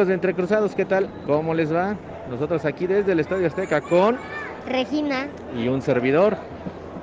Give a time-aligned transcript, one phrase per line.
[0.00, 1.10] Amigos de Entre Cruzados, ¿qué tal?
[1.26, 1.94] ¿Cómo les va?
[2.30, 4.16] Nosotros aquí desde el Estadio Azteca con
[4.66, 6.38] Regina, y un servidor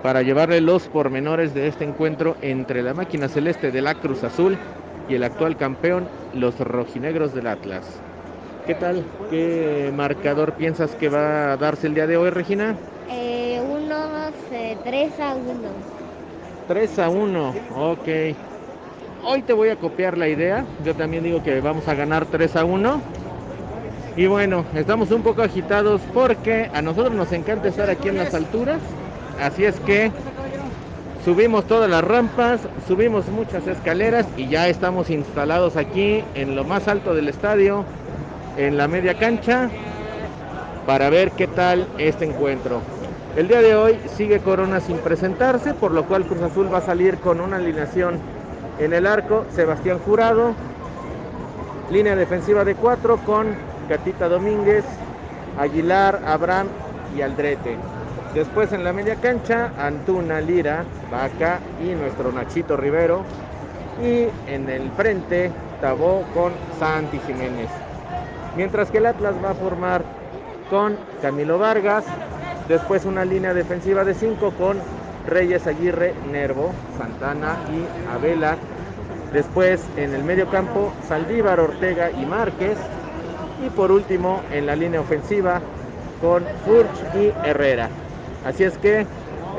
[0.02, 4.58] para llevarle los pormenores de este encuentro entre la máquina celeste de la Cruz Azul
[5.08, 7.86] y el actual campeón, los rojinegros del Atlas.
[8.66, 9.04] ¿Qué tal?
[9.30, 12.76] ¿Qué marcador piensas que va a darse el día de hoy, Regina?
[13.11, 15.54] eh, unos eh, 3 a 1.
[16.67, 18.08] 3 a 1, ok.
[19.23, 20.66] Hoy te voy a copiar la idea.
[20.86, 23.02] Yo también digo que vamos a ganar 3 a 1.
[24.16, 28.34] Y bueno, estamos un poco agitados porque a nosotros nos encanta estar aquí en las
[28.34, 28.80] alturas.
[29.42, 30.12] Así es que
[31.26, 36.88] subimos todas las rampas, subimos muchas escaleras y ya estamos instalados aquí en lo más
[36.88, 37.86] alto del estadio,
[38.58, 39.70] en la media cancha,
[40.86, 42.82] para ver qué tal este encuentro.
[43.36, 46.82] El día de hoy sigue Corona sin presentarse, por lo cual Cruz Azul va a
[46.82, 48.20] salir con una alineación
[48.80, 50.53] en el arco, Sebastián Jurado,
[51.92, 53.47] línea defensiva de cuatro con
[53.88, 54.86] Catita Domínguez,
[55.60, 56.67] Aguilar, Abraham
[57.16, 57.77] y Aldrete.
[58.33, 63.23] Después en la media cancha, Antuna, Lira, Vaca y nuestro Nachito Rivero.
[64.04, 65.52] Y en el frente,
[65.82, 67.70] Tabó con Santi Jiménez.
[68.55, 70.02] Mientras que el Atlas va a formar
[70.71, 72.04] con Camilo Vargas,
[72.67, 74.77] después una línea defensiva de 5 con
[75.27, 78.58] Reyes Aguirre, Nervo, Santana y Abela.
[79.33, 82.77] Después en el medio campo, Saldívar, Ortega y Márquez.
[83.66, 85.61] Y por último en la línea ofensiva
[86.21, 87.89] con Furch y Herrera.
[88.45, 89.05] Así es que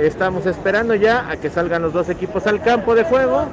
[0.00, 3.46] estamos esperando ya a que salgan los dos equipos al campo de juego.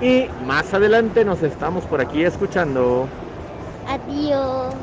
[0.00, 3.06] Y más adelante nos estamos por aquí escuchando.
[3.88, 4.74] Adiós.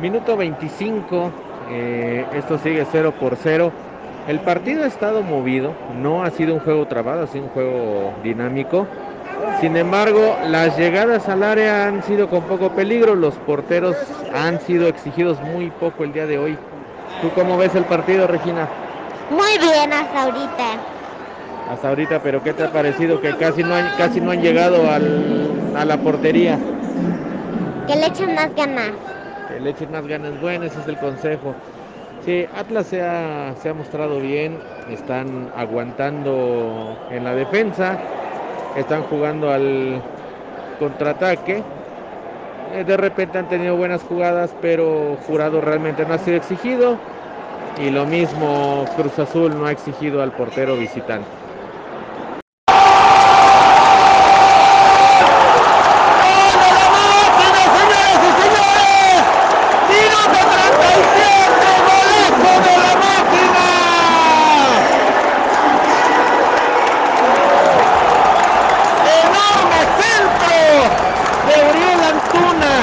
[0.00, 1.30] Minuto 25,
[1.70, 3.72] eh, esto sigue 0 por 0.
[4.26, 5.72] El partido ha estado movido,
[6.02, 8.86] no ha sido un juego trabado, ha sido un juego dinámico.
[9.60, 13.96] Sin embargo, las llegadas al área han sido con poco peligro, los porteros
[14.32, 16.58] han sido exigidos muy poco el día de hoy.
[17.22, 18.68] ¿Tú cómo ves el partido, Regina?
[19.30, 20.80] Muy bien hasta ahorita.
[21.70, 24.90] Hasta ahorita, pero ¿qué te ha parecido que casi no han, casi no han llegado
[24.90, 26.58] al- a la portería?
[27.86, 28.90] Que le echen más ganas.
[29.48, 30.40] Que le echen más ganas.
[30.40, 31.54] Bueno, ese es el consejo.
[32.26, 34.58] Sí, Atlas se ha, se ha mostrado bien,
[34.90, 37.96] están aguantando en la defensa,
[38.76, 40.02] están jugando al
[40.80, 41.62] contraataque.
[42.74, 46.98] Eh, De repente han tenido buenas jugadas, pero Jurado realmente no ha sido exigido.
[47.78, 51.28] Y lo mismo Cruz Azul no ha exigido al portero visitante.
[57.76, 59.18] señores y señores!
[59.88, 61.66] ¡Minuto 37!
[61.86, 63.66] ¡Golazo de la máquina!
[69.26, 70.60] enorme centro
[71.46, 72.74] de Uriel Antuna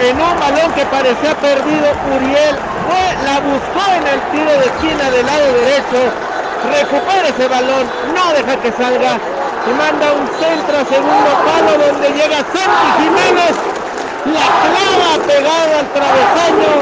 [0.00, 1.86] en un balón que parecía perdido.
[2.16, 6.12] Uriel fue, la buscó en el tiro de esquina del lado derecho,
[6.72, 9.18] recupera ese balón, no deja que salga
[9.64, 13.54] y manda un centro a segundo palo donde llega Santi Jiménez,
[14.28, 16.72] la clava pegada al travesaño,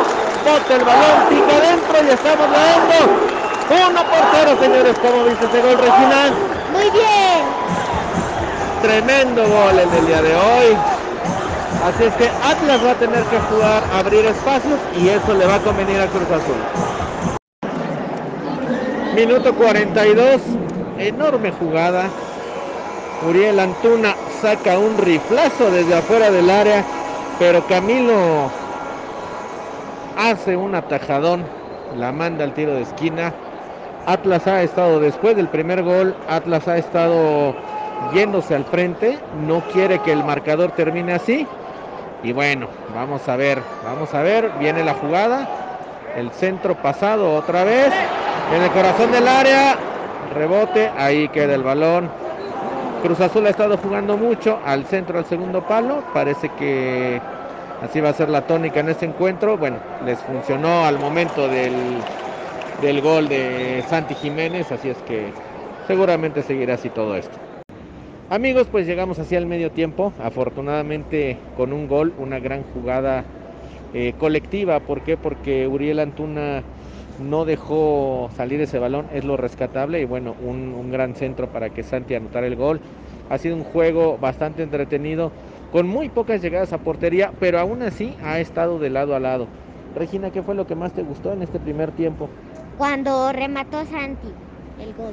[0.45, 3.33] bota el balón, pica adentro y estamos dando
[3.73, 6.31] uno por cero, señores, como viste ese gol, Regina.
[6.73, 7.63] Muy bien.
[8.83, 10.77] Tremendo gol el del día de hoy.
[11.85, 15.57] Así es que Atlas va a tener que jugar, abrir espacios y eso le va
[15.57, 17.42] a convenir a Cruz Azul.
[19.15, 20.41] Minuto 42,
[20.99, 22.09] enorme jugada.
[23.29, 26.83] Uriel Antuna saca un riflazo desde afuera del área,
[27.39, 28.51] pero Camilo
[30.17, 31.45] hace un atajadón,
[31.99, 33.35] la manda al tiro de esquina.
[34.07, 37.55] Atlas ha estado después del primer gol, Atlas ha estado
[38.15, 41.47] yéndose al frente, no quiere que el marcador termine así.
[42.23, 45.47] Y bueno, vamos a ver, vamos a ver, viene la jugada,
[46.17, 47.93] el centro pasado otra vez,
[48.51, 49.79] en el corazón del área,
[50.35, 52.11] rebote, ahí queda el balón.
[53.03, 57.21] Cruz Azul ha estado jugando mucho al centro, al segundo palo, parece que
[57.83, 59.57] así va a ser la tónica en este encuentro.
[59.57, 61.73] Bueno, les funcionó al momento del,
[62.81, 65.33] del gol de Santi Jiménez, así es que
[65.87, 67.37] seguramente seguirá así todo esto.
[68.31, 73.25] Amigos, pues llegamos hacia el medio tiempo, afortunadamente con un gol, una gran jugada
[73.93, 74.81] eh, colectiva.
[74.81, 75.17] ¿Por qué?
[75.17, 76.63] Porque Uriel Antuna
[77.19, 81.71] no dejó salir ese balón, es lo rescatable y bueno, un, un, gran centro para
[81.71, 82.81] que Santi anotara el gol.
[83.31, 85.33] Ha sido un juego bastante entretenido,
[85.71, 89.47] con muy pocas llegadas a portería, pero aún así ha estado de lado a lado.
[89.95, 92.29] Regina, ¿qué fue lo que más te gustó en este primer tiempo?
[92.79, 94.29] Cuando remató Santi
[94.81, 95.13] el gol.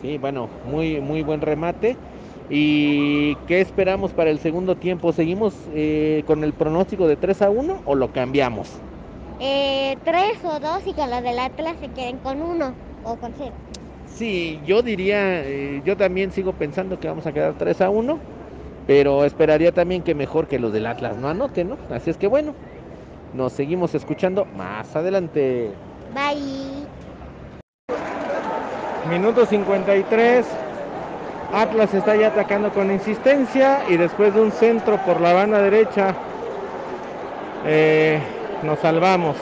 [0.00, 1.96] Sí, bueno, muy, muy buen remate.
[2.50, 5.12] ¿Y qué esperamos para el segundo tiempo?
[5.12, 8.68] ¿Seguimos eh, con el pronóstico de 3 a 1 o lo cambiamos?
[9.44, 13.34] Eh, 3 o 2 y con los del Atlas se queden con 1 o con
[13.36, 13.52] 0.
[14.06, 18.20] Sí, yo diría, eh, yo también sigo pensando que vamos a quedar 3 a 1,
[18.86, 21.76] pero esperaría también que mejor que los del Atlas no anoten, ¿no?
[21.90, 22.54] Así es que bueno,
[23.34, 25.72] nos seguimos escuchando más adelante.
[26.14, 26.86] Bye.
[29.10, 30.46] Minuto 53.
[31.52, 36.14] Atlas está ya atacando con insistencia y después de un centro por la banda derecha
[37.66, 38.20] eh,
[38.62, 39.36] nos salvamos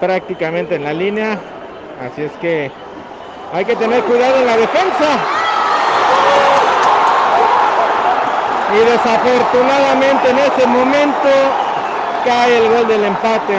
[0.00, 1.38] prácticamente en la línea.
[2.04, 2.70] Así es que
[3.52, 5.18] hay que tener cuidado en la defensa.
[8.74, 11.28] Y desafortunadamente en ese momento
[12.24, 13.54] cae el gol del empate.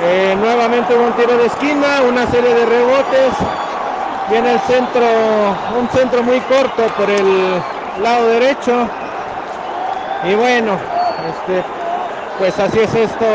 [0.00, 3.32] Eh, nuevamente hubo un tiro de esquina, una serie de rebotes.
[4.30, 5.06] Viene el centro,
[5.78, 7.60] un centro muy corto por el
[8.02, 8.86] lado derecho.
[10.24, 10.78] Y bueno,
[11.28, 11.64] este,
[12.38, 13.26] pues así es esto.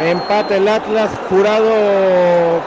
[0.00, 2.60] Empate el Atlas, jurado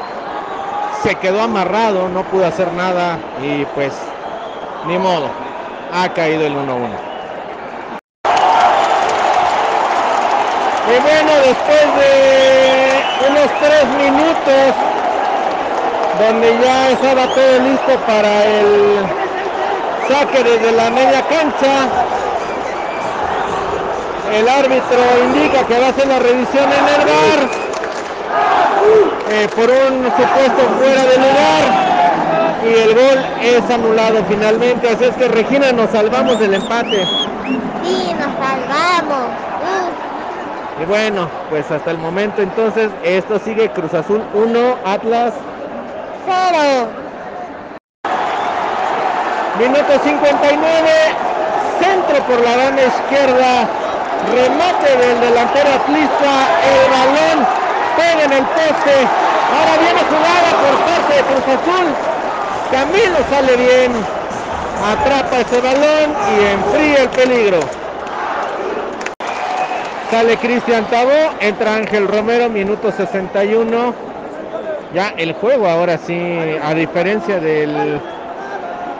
[1.03, 3.93] se quedó amarrado, no pudo hacer nada y pues
[4.85, 5.29] ni modo,
[5.93, 6.89] ha caído el 1-1.
[10.87, 14.75] Y bueno, después de unos tres minutos,
[16.19, 19.05] donde ya estaba todo listo para el
[20.07, 21.87] saque desde la media cancha,
[24.33, 27.69] el árbitro indica que va a hacer la revisión en el bar
[29.31, 31.89] eh, por un supuesto fuera de lugar
[32.63, 34.89] y el gol es anulado finalmente.
[34.89, 37.05] Así es que Regina nos salvamos del empate.
[37.83, 39.29] Sí, nos salvamos.
[40.81, 45.33] Y bueno, pues hasta el momento entonces esto sigue Cruz Azul 1, Atlas
[46.25, 46.87] 0.
[49.59, 50.89] Minuto 59,
[51.81, 53.67] centro por la banda izquierda,
[54.27, 57.45] remate del delantero atlista, el balón
[57.95, 58.95] pega en el poste,
[59.55, 61.87] ahora viene jugada por parte de Cruz Azul,
[62.71, 63.91] Camilo sale bien,
[64.85, 67.59] atrapa ese balón y enfría el peligro.
[70.11, 73.93] Sale Cristian Tabó, entra Ángel Romero, minuto 61.
[74.93, 78.01] Ya el juego ahora sí, a diferencia del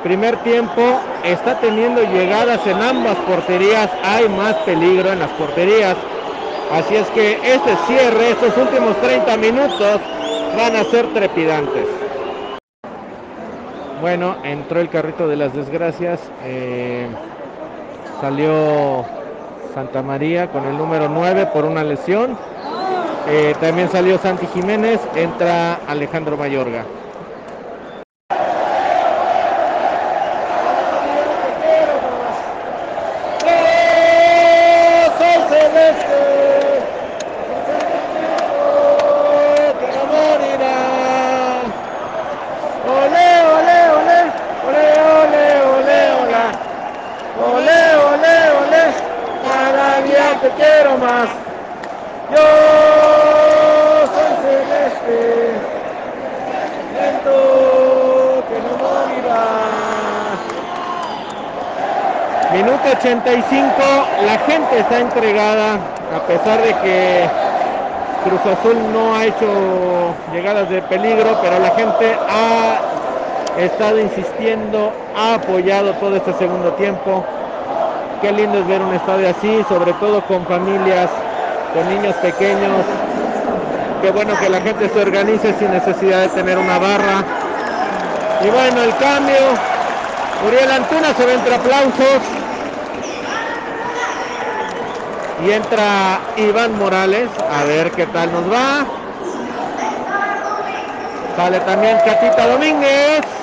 [0.04, 3.90] primer tiempo, está teniendo llegadas en ambas porterías.
[4.04, 5.96] Hay más peligro en las porterías.
[6.72, 10.02] Así es que este cierre, estos últimos 30 minutos,
[10.56, 11.86] van a ser trepidantes.
[14.02, 16.20] Bueno, entró el carrito de las desgracias.
[16.44, 17.08] Eh,
[18.22, 19.06] salió
[19.74, 22.38] Santa María con el número 9 por una lesión.
[23.28, 26.86] Eh, también salió Santi Jiménez, entra Alejandro Mayorga.
[50.42, 51.30] Te quiero más.
[52.32, 52.44] Yo
[54.14, 55.20] soy celeste,
[56.94, 59.40] viento que no morirá.
[62.54, 63.74] Minuto 85,
[64.26, 65.74] la gente está entregada,
[66.16, 67.30] a pesar de que
[68.24, 72.82] Cruz Azul no ha hecho llegadas de peligro, pero la gente ha
[73.58, 77.24] estado insistiendo, ha apoyado todo este segundo tiempo.
[78.22, 81.10] Qué lindo es ver un estadio así, sobre todo con familias,
[81.74, 82.84] con niños pequeños.
[84.02, 87.24] qué bueno que la gente se organice sin necesidad de tener una barra.
[88.44, 89.38] Y bueno, el cambio.
[90.46, 92.22] Uriel Antuna se ve entre aplausos.
[95.46, 97.30] Y entra Iván Morales.
[97.50, 98.86] A ver qué tal nos va.
[101.38, 103.39] Sale también Catita Domínguez.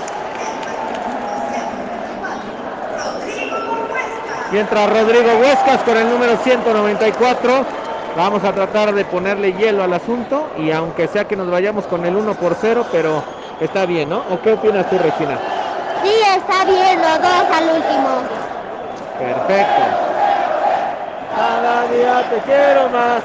[4.52, 7.64] Y entra Rodrigo Huescas con el número 194.
[8.16, 12.06] Vamos a tratar de ponerle hielo al asunto y aunque sea que nos vayamos con
[12.06, 13.22] el 1 por 0, pero
[13.60, 14.22] está bien, ¿no?
[14.30, 15.38] ¿O qué opinas tú, Regina?
[16.02, 18.08] Sí, está bien, los dos al último.
[19.18, 19.82] Perfecto.
[21.36, 23.22] Cada día te quiero más.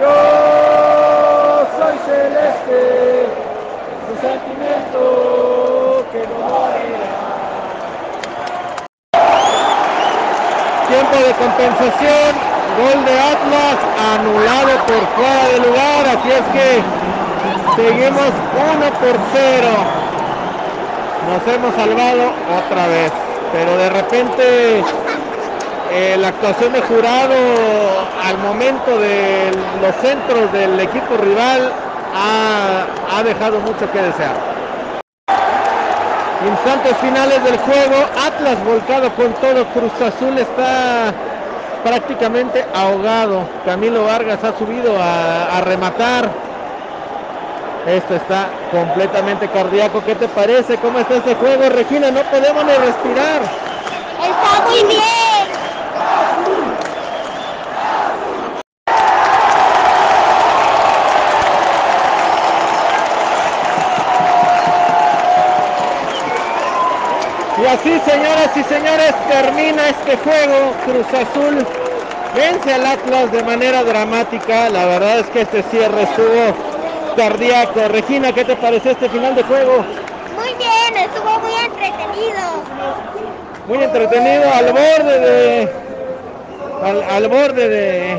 [0.00, 3.26] Yo soy celeste,
[4.10, 7.33] un sentimiento que no morirá.
[10.94, 12.36] Tiempo de compensación,
[12.78, 13.78] gol de Atlas,
[14.14, 16.82] anulado por fuera de lugar, así es que
[17.82, 18.30] seguimos
[18.76, 19.68] 1 por 0.
[21.26, 22.32] Nos hemos salvado
[22.64, 23.12] otra vez,
[23.52, 24.84] pero de repente
[25.90, 27.34] eh, la actuación de jurado
[28.24, 29.50] al momento de
[29.82, 31.72] los centros del equipo rival
[32.14, 32.86] ha,
[33.18, 34.63] ha dejado mucho que desear.
[36.46, 37.96] Instantes finales del juego,
[38.26, 41.14] Atlas volcado con todo, Cruz Azul está
[41.82, 43.48] prácticamente ahogado.
[43.64, 46.30] Camilo Vargas ha subido a, rematar.
[47.86, 50.02] Esto está completamente cardíaco.
[50.04, 50.76] ¿Qué te parece?
[50.78, 52.10] ¿Cómo está este juego, Regina?
[52.10, 53.42] No podemos ni respirar.
[54.22, 55.23] Está muy bien.
[67.74, 70.72] Así, señoras y señores, termina este juego.
[70.84, 71.66] Cruz Azul
[72.34, 74.68] vence al Atlas de manera dramática.
[74.70, 76.54] La verdad es que este cierre estuvo
[77.16, 77.88] cardíaco.
[77.88, 79.84] Regina, ¿qué te pareció este final de juego?
[80.36, 82.40] Muy bien, estuvo muy entretenido.
[83.66, 85.72] Muy entretenido, al borde de.
[86.82, 88.18] Al, al borde de.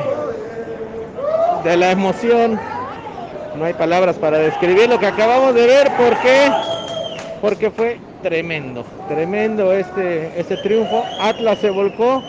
[1.63, 2.59] de la emoción.
[3.55, 5.91] No hay palabras para describir lo que acabamos de ver.
[5.95, 6.51] ¿Por qué?
[7.41, 11.03] Porque fue tremendo, tremendo este, este triunfo.
[11.21, 12.23] Atlas se volcó,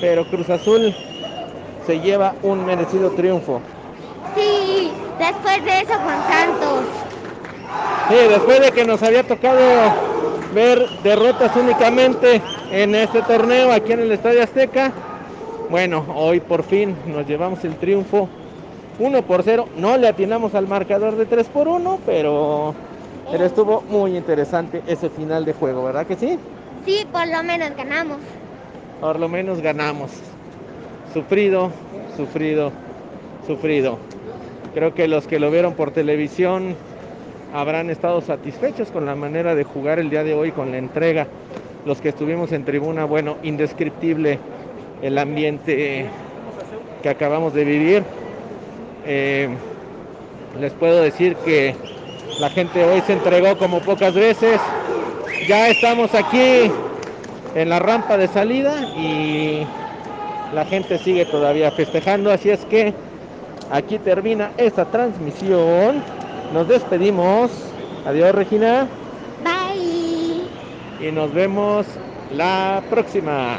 [0.00, 0.92] pero Cruz Azul
[1.86, 3.60] se lleva un merecido triunfo.
[4.34, 6.84] Sí, después de eso con Santos.
[8.08, 9.60] Sí, después de que nos había tocado
[10.52, 12.42] ver derrotas únicamente
[12.72, 14.90] en este torneo aquí en el Estadio Azteca,
[15.70, 18.28] bueno, hoy por fin nos llevamos el triunfo
[18.98, 19.68] 1 por 0.
[19.76, 22.74] No le atinamos al marcador de 3 por 1, pero,
[23.30, 26.38] pero estuvo muy interesante ese final de juego, ¿verdad que sí?
[26.84, 28.18] Sí, por lo menos ganamos.
[29.00, 30.10] Por lo menos ganamos.
[31.12, 31.70] Sufrido,
[32.16, 32.72] sufrido,
[33.46, 33.98] sufrido.
[34.74, 36.74] Creo que los que lo vieron por televisión
[37.54, 41.26] habrán estado satisfechos con la manera de jugar el día de hoy, con la entrega.
[41.84, 44.38] Los que estuvimos en tribuna, bueno, indescriptible
[45.02, 46.06] el ambiente
[47.02, 48.02] que acabamos de vivir.
[49.06, 49.48] Eh,
[50.60, 51.74] les puedo decir que
[52.40, 54.60] la gente hoy se entregó como pocas veces.
[55.48, 56.70] Ya estamos aquí
[57.54, 59.66] en la rampa de salida y
[60.54, 62.94] la gente sigue todavía festejando, así es que
[63.70, 66.02] aquí termina esta transmisión.
[66.52, 67.50] Nos despedimos.
[68.06, 68.86] Adiós Regina
[69.44, 71.06] Bye.
[71.06, 71.86] y nos vemos
[72.32, 73.58] la próxima.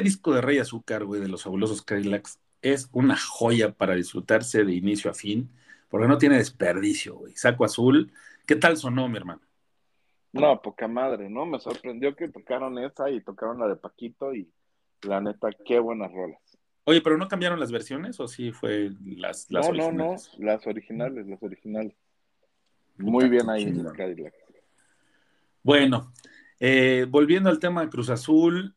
[0.00, 4.74] Disco de Rey Azúcar, güey, de los fabulosos Cadillacs, es una joya para disfrutarse de
[4.74, 5.50] inicio a fin,
[5.88, 7.34] porque no tiene desperdicio, güey.
[7.36, 8.12] Saco Azul,
[8.46, 9.40] ¿qué tal sonó, mi hermano?
[10.32, 11.44] No, poca madre, ¿no?
[11.46, 14.48] Me sorprendió que tocaron esa y tocaron la de Paquito y
[15.02, 16.40] la neta, qué buenas rolas.
[16.84, 20.30] Oye, pero no cambiaron las versiones o sí fue las, las no, no, no, originales?
[20.38, 21.94] las originales, las originales.
[22.98, 23.84] Muy bien ahí en.
[23.84, 24.34] Cadillac.
[25.62, 26.12] Bueno,
[26.58, 28.74] eh, volviendo al tema de Cruz Azul,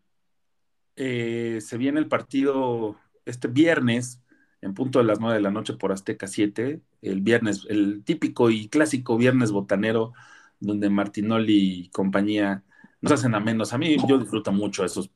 [0.95, 4.21] eh, se viene el partido este viernes
[4.61, 8.49] en punto de las 9 de la noche por Azteca 7, el viernes, el típico
[8.49, 10.13] y clásico viernes botanero
[10.59, 12.63] donde Martinoli y compañía
[13.01, 13.73] nos hacen a menos.
[13.73, 15.11] A mí yo disfruto mucho esos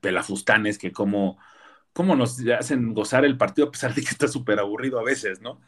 [0.00, 1.38] pelafustanes que como,
[1.92, 5.40] como nos hacen gozar el partido a pesar de que está súper aburrido a veces,
[5.40, 5.60] ¿no?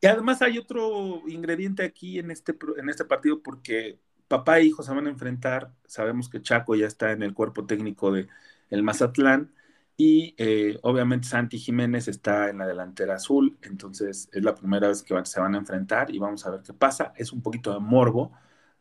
[0.00, 4.82] Y además hay otro ingrediente aquí en este, en este partido porque papá e hijo
[4.82, 5.72] se van a enfrentar.
[5.86, 8.28] Sabemos que Chaco ya está en el cuerpo técnico de
[8.72, 9.52] el Mazatlán
[9.98, 13.58] y eh, obviamente Santi Jiménez está en la delantera azul.
[13.62, 16.72] Entonces es la primera vez que se van a enfrentar y vamos a ver qué
[16.72, 17.12] pasa.
[17.16, 18.32] Es un poquito de morbo,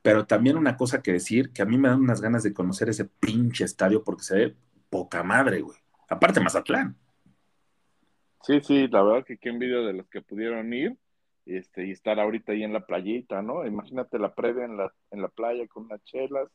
[0.01, 2.87] pero también una cosa que decir que a mí me dan unas ganas de conocer
[2.89, 4.55] ese pinche estadio porque se ve
[4.89, 5.77] poca madre, güey.
[6.07, 6.95] Aparte Mazatlán.
[8.43, 10.97] Sí, sí, la verdad que qué envidia de los que pudieron ir
[11.45, 13.65] este, y estar ahorita ahí en la playita, ¿no?
[13.65, 16.47] Imagínate la previa en la, en la playa con unas chelas,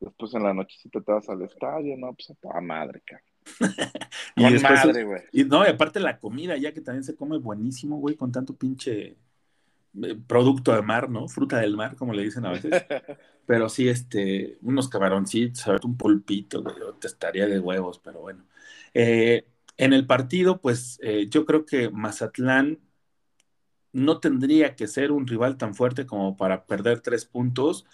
[0.00, 2.14] después en la nochecita te vas al estadio, ¿no?
[2.14, 3.26] Pues a toda madre, cabrón.
[4.36, 5.22] Y Con después, madre, güey.
[5.32, 8.56] y no, y aparte la comida, ya que también se come buenísimo, güey, con tanto
[8.56, 9.18] pinche
[10.02, 11.28] eh, producto de mar, ¿no?
[11.28, 12.86] Fruta del mar, como le dicen a veces.
[13.46, 18.46] Pero sí, este, unos camaroncitos, un pulpito, güey, te estaría de huevos, pero bueno.
[18.94, 22.80] Eh, en el partido, pues eh, yo creo que Mazatlán
[23.92, 27.86] no tendría que ser un rival tan fuerte como para perder tres puntos.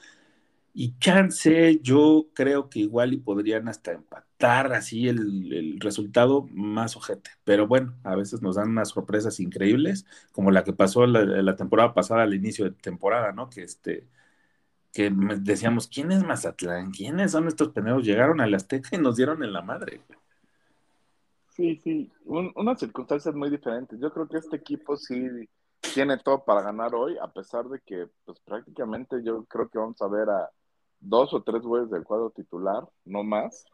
[0.79, 6.97] Y chance, yo creo que igual y podrían hasta empatar así el, el resultado más
[6.97, 7.31] ojete.
[7.45, 11.95] Pero bueno, a veces nos dan unas sorpresas increíbles, como la que pasó la, temporada
[11.95, 13.49] pasada al inicio de temporada, ¿no?
[13.49, 14.07] Que este,
[14.93, 15.11] que
[15.41, 16.93] decíamos, ¿quién es Mazatlán?
[16.93, 18.05] ¿Quiénes son estos pendejos?
[18.05, 20.03] Llegaron al Azteca y nos dieron en la madre.
[21.49, 23.99] Sí, sí, un- unas circunstancias muy diferentes.
[23.99, 25.27] Yo creo que este equipo sí
[25.95, 30.01] tiene todo para ganar hoy, a pesar de que, pues prácticamente yo creo que vamos
[30.03, 30.51] a ver a
[31.09, 33.64] dos o tres güeyes del cuadro titular, no más.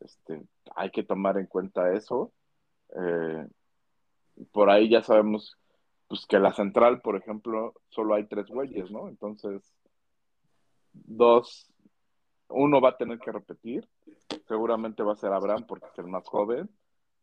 [0.00, 0.42] Este,
[0.74, 2.32] hay que tomar en cuenta eso.
[2.96, 3.46] Eh,
[4.52, 5.56] por ahí ya sabemos,
[6.08, 9.08] pues que la central, por ejemplo, solo hay tres güeyes, ¿no?
[9.08, 9.74] Entonces,
[10.92, 11.70] dos,
[12.48, 13.88] uno va a tener que repetir.
[14.48, 16.70] Seguramente va a ser Abraham porque es el más joven.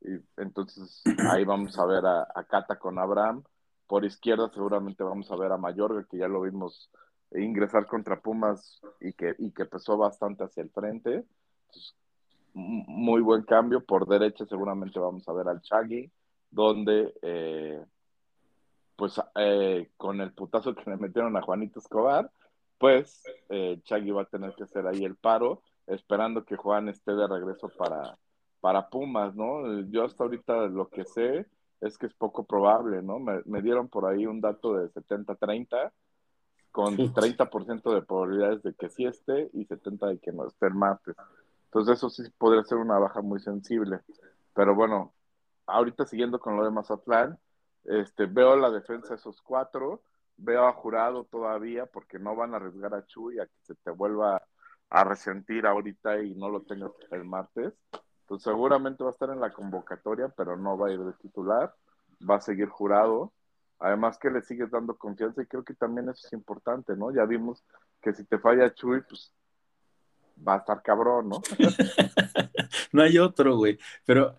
[0.02, 3.44] Y entonces ahí vamos a ver a, a Cata con Abraham.
[3.88, 6.90] Por izquierda seguramente vamos a ver a Mayorga, que ya lo vimos
[7.34, 11.26] ingresar contra Pumas y que, y que pesó bastante hacia el frente.
[12.56, 13.84] M- muy buen cambio.
[13.84, 16.12] Por derecha seguramente vamos a ver al Chagui,
[16.50, 17.84] donde eh,
[18.96, 22.30] pues eh, con el putazo que le metieron a Juanito Escobar,
[22.78, 27.14] pues eh, Chagui va a tener que hacer ahí el paro, esperando que Juan esté
[27.14, 28.18] de regreso para,
[28.60, 29.80] para Pumas, ¿no?
[29.90, 31.46] Yo hasta ahorita lo que sé
[31.80, 33.18] es que es poco probable, ¿no?
[33.20, 35.92] Me, me dieron por ahí un dato de 70-30,
[36.72, 40.74] con 30% de probabilidades de que sí esté y 70% de que no esté el
[40.74, 41.16] martes.
[41.66, 44.00] Entonces eso sí podría ser una baja muy sensible.
[44.54, 45.14] Pero bueno,
[45.66, 47.40] ahorita siguiendo con lo de Mazatlán,
[47.86, 50.02] este, veo la defensa de esos cuatro,
[50.38, 53.92] veo a Jurado todavía porque no van a arriesgar a Chuy a que se te
[53.92, 54.42] vuelva
[54.90, 57.74] a resentir ahorita y no lo tengas el martes.
[58.22, 61.74] Entonces seguramente va a estar en la convocatoria, pero no va a ir de titular,
[62.30, 63.34] va a seguir Jurado.
[63.82, 67.12] Además que le sigues dando confianza y creo que también eso es importante, ¿no?
[67.12, 67.64] Ya vimos
[68.00, 69.34] que si te falla Chuy, pues
[70.48, 71.42] va a estar cabrón, ¿no?
[72.92, 73.80] no hay otro, güey.
[74.06, 74.36] Pero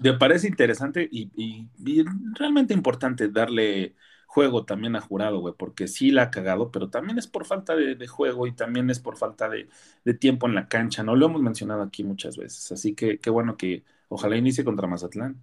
[0.00, 3.94] me parece interesante y, y, realmente importante darle
[4.26, 7.76] juego también a jurado, güey, porque sí la ha cagado, pero también es por falta
[7.76, 9.68] de, juego y también es por falta de,
[10.04, 11.14] de, tiempo en la cancha, ¿no?
[11.14, 15.40] Lo hemos mencionado aquí muchas veces, así que qué bueno que ojalá inicie contra Mazatlán.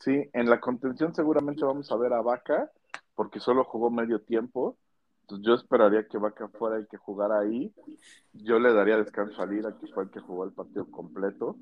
[0.00, 2.70] Sí, en la contención seguramente vamos a ver a Vaca,
[3.14, 4.76] porque solo jugó medio tiempo,
[5.28, 7.70] entonces yo esperaría que Vaca fuera el que jugara ahí.
[8.32, 11.54] Yo le daría descanso a Lira, que fue el que jugó el partido completo.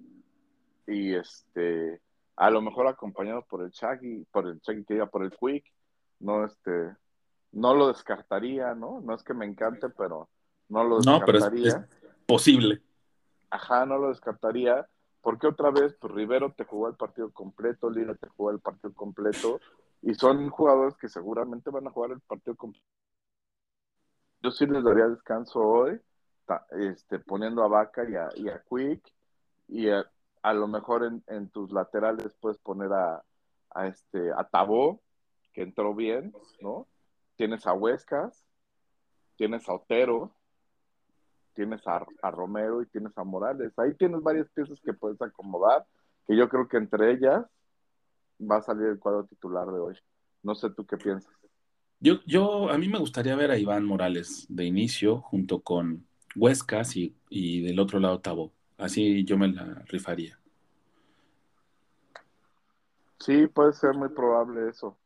[0.87, 2.01] Y este,
[2.37, 5.65] a lo mejor acompañado por el Chagui, por el Chagui que iba por el Quick.
[6.21, 6.95] No, este,
[7.51, 9.01] no lo descartaría, ¿no?
[9.01, 10.29] No es que me encante, pero
[10.69, 11.41] no lo descartaría.
[11.41, 12.83] No, pero es, posible.
[13.51, 14.87] Ajá, no lo descartaría.
[15.27, 18.95] Porque otra vez, pues Rivero te jugó el partido completo, Lira te jugó el partido
[18.95, 19.59] completo.
[20.01, 22.87] Y son jugadores que seguramente van a jugar el partido completo
[24.47, 26.01] yo sí les daría descanso hoy,
[26.79, 29.03] este, poniendo a Vaca y a, a Quick,
[29.67, 30.05] y a,
[30.53, 33.25] lo mejor en, tus laterales puedes poner a,
[33.71, 35.01] a, este, a Tabó,
[35.53, 36.87] que entró bien, ¿no?
[37.35, 38.45] Tienes a Huescas,
[39.35, 40.36] tienes a Otero,
[41.57, 43.73] tienes a, a, Romero y tienes a Morales.
[43.79, 45.85] Ahí tienes varias piezas que puedes acomodar,
[46.27, 47.45] que yo creo que entre ellas
[48.41, 49.97] va a salir el cuadro titular de hoy.
[50.43, 51.33] No sé tú qué piensas.
[51.99, 56.95] Yo, yo, a mí me gustaría ver a Iván Morales de inicio junto con Huescas
[56.97, 58.53] y, y del otro lado Tabo.
[58.77, 60.39] Así yo me la rifaría.
[63.19, 64.97] Sí, puede ser muy probable eso.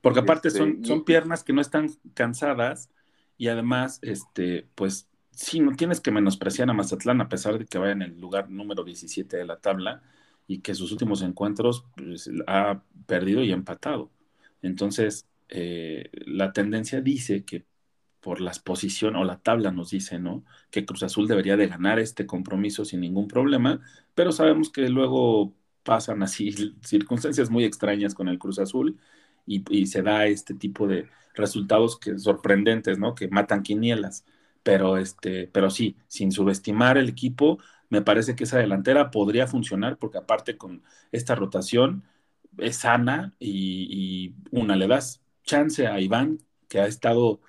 [0.00, 2.90] Porque aparte son, este, son piernas que no están cansadas
[3.36, 7.78] y además, este, pues sí, no tienes que menospreciar a Mazatlán a pesar de que
[7.78, 10.02] vaya en el lugar número 17 de la tabla
[10.46, 14.10] y que sus últimos encuentros pues, ha perdido y empatado.
[14.62, 17.66] Entonces, eh, la tendencia dice que
[18.20, 20.44] por la exposición o la tabla nos dice, ¿no?
[20.70, 23.80] Que Cruz Azul debería de ganar este compromiso sin ningún problema,
[24.14, 28.98] pero sabemos que luego pasan así circunstancias muy extrañas con el Cruz Azul
[29.46, 33.14] y, se da este tipo de resultados que sorprendentes, ¿no?
[33.14, 34.24] Que matan quinielas.
[34.62, 37.58] Pero, este, pero sí, sin subestimar el equipo,
[37.92, 42.04] me parece que esa delantera podría funcionar porque aparte con esta rotación
[42.58, 47.40] es sana y, una le das chance a Iván, que ha estado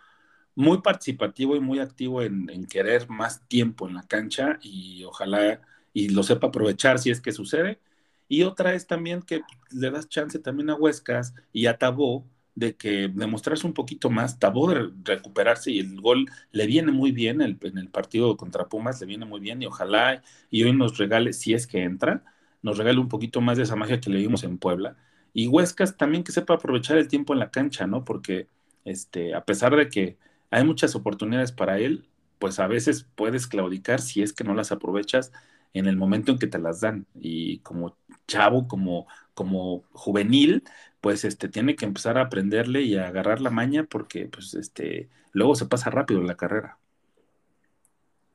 [0.56, 5.62] muy participativo y muy activo en, querer más tiempo en la cancha y ojalá
[5.94, 7.80] y lo sepa aprovechar si es que sucede.
[8.28, 12.76] Y otra es también que le das chance también a Huescas y a Tabó de
[12.76, 17.42] que demostrarse un poquito más, Tabó de recuperarse y el gol le viene muy bien
[17.42, 21.34] en el partido contra Pumas, le viene muy bien y ojalá y hoy nos regale,
[21.34, 22.24] si es que entra,
[22.62, 24.98] nos regale un poquito más de esa magia que le vimos en Puebla
[25.34, 28.06] y Huescas también que sepa aprovechar el tiempo en la cancha, ¿no?
[28.06, 28.48] Porque
[28.86, 30.18] este, a pesar de que
[30.52, 32.08] hay muchas oportunidades para él,
[32.40, 35.32] pues a veces puedes claudicar si es que no las aprovechas
[35.74, 37.08] en el momento en que te las dan.
[37.16, 40.64] Y como chavo, como, como juvenil,
[41.04, 45.10] pues este, tiene que empezar a aprenderle y a agarrar la maña porque pues este,
[45.34, 46.78] luego se pasa rápido la carrera.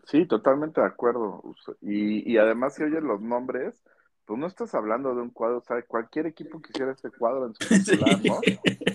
[0.05, 1.43] Sí, totalmente de acuerdo.
[1.81, 3.83] Y, y además si oyes los nombres,
[4.27, 7.55] pues no estás hablando de un cuadro, o sea, cualquier equipo quisiera este cuadro en
[7.55, 8.41] su titular, ¿no?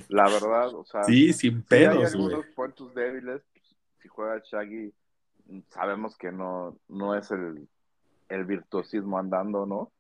[0.08, 4.94] La verdad, o sea, sí, sin pedos, hay algunos puntos débiles, pues, si juega Shaggy,
[5.70, 7.68] sabemos que no, no es el,
[8.30, 9.92] el virtuosismo andando, ¿no?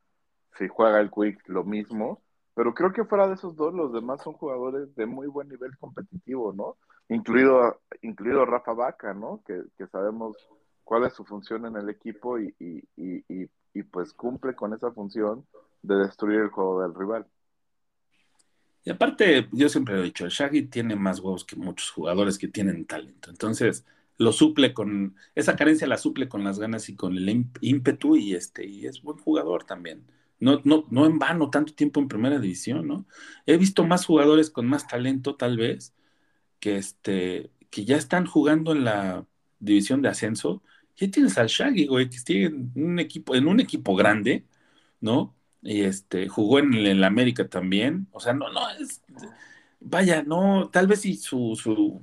[0.59, 2.21] Si juega el Quick, lo mismo,
[2.55, 5.77] pero creo que fuera de esos dos, los demás son jugadores de muy buen nivel
[5.77, 6.77] competitivo, ¿no?
[7.09, 9.41] Incluido, incluido Rafa Vaca, ¿no?
[9.45, 10.37] Que, que sabemos
[10.83, 14.91] cuál es su función en el equipo y, y, y, y pues cumple con esa
[14.91, 15.45] función
[15.81, 17.25] de destruir el juego del rival.
[18.85, 22.49] Y aparte, yo siempre he dicho, el Shaggy tiene más huevos que muchos jugadores que
[22.49, 23.29] tienen talento.
[23.29, 23.85] Entonces,
[24.17, 28.35] lo suple con, esa carencia la suple con las ganas y con el ímpetu y
[28.35, 30.03] este, y es buen jugador también.
[30.43, 33.05] No, no, no en vano tanto tiempo en primera división, ¿no?
[33.45, 35.93] He visto más jugadores con más talento, tal vez,
[36.59, 39.25] que, este, que ya están jugando en la
[39.59, 40.61] división de ascenso.
[40.97, 44.45] Ya tienes al Shaggy, güey, que sigue en un equipo, en un equipo grande,
[44.99, 45.33] ¿no?
[45.61, 48.07] Y este, jugó en el, América también.
[48.11, 49.01] O sea, no, no, es.
[49.79, 52.01] Vaya, no, tal vez si su, su,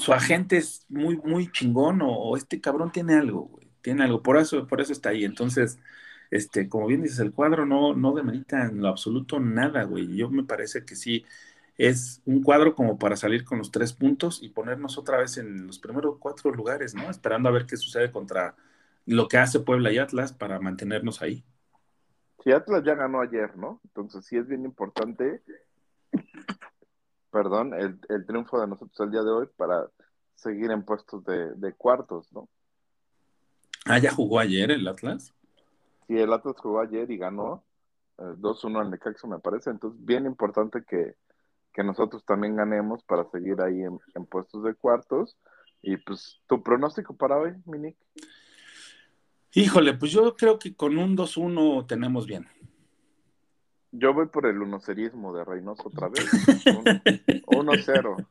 [0.00, 3.68] su, agente es muy, muy chingón, o, este cabrón tiene algo, güey.
[3.82, 4.20] Tiene algo.
[4.20, 5.24] Por eso, por eso está ahí.
[5.24, 5.78] Entonces,
[6.36, 10.16] este, como bien dices, el cuadro no, no demerita en lo absoluto nada, güey.
[10.16, 11.24] Yo me parece que sí
[11.78, 15.66] es un cuadro como para salir con los tres puntos y ponernos otra vez en
[15.66, 17.10] los primeros cuatro lugares, ¿no?
[17.10, 18.54] Esperando a ver qué sucede contra
[19.04, 21.44] lo que hace Puebla y Atlas para mantenernos ahí.
[22.42, 23.80] Sí, Atlas ya ganó ayer, ¿no?
[23.84, 25.42] Entonces sí es bien importante,
[27.30, 29.86] perdón, el, triunfo de nosotros el día de hoy para
[30.34, 32.48] seguir en puestos de, cuartos, ¿no?
[33.84, 35.34] Ah, ya jugó ayer el Atlas.
[36.06, 37.64] Sí, el Atlas jugó ayer y ganó
[38.16, 39.70] 2-1 al Necaxo, me parece.
[39.70, 41.16] Entonces, bien importante que,
[41.72, 45.36] que nosotros también ganemos para seguir ahí en, puestos de cuartos.
[45.82, 47.96] Y pues, ¿tu pronóstico para hoy, Minik?
[49.52, 52.46] Híjole, pues yo creo que con un 2-1 tenemos bien.
[53.92, 56.24] Yo voy por el unocerismo de Reynoso otra vez.
[57.46, 58.26] 1-0.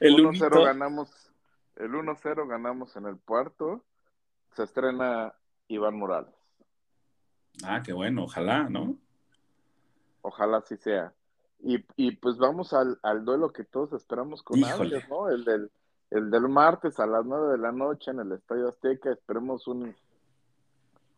[0.00, 1.32] El 1-0 ganamos.
[1.76, 3.84] El 1-0 ganamos en el cuarto.
[4.54, 5.34] Se estrena
[5.68, 6.41] Iván Morales.
[7.64, 8.96] Ah, qué bueno, ojalá, ¿no?
[10.22, 11.12] Ojalá sí sea.
[11.60, 15.28] Y, y pues vamos al, al, duelo que todos esperamos con antes, ¿no?
[15.28, 15.70] El del,
[16.10, 19.12] el del martes a las nueve de la noche en el Estadio Azteca.
[19.12, 19.94] Esperemos un,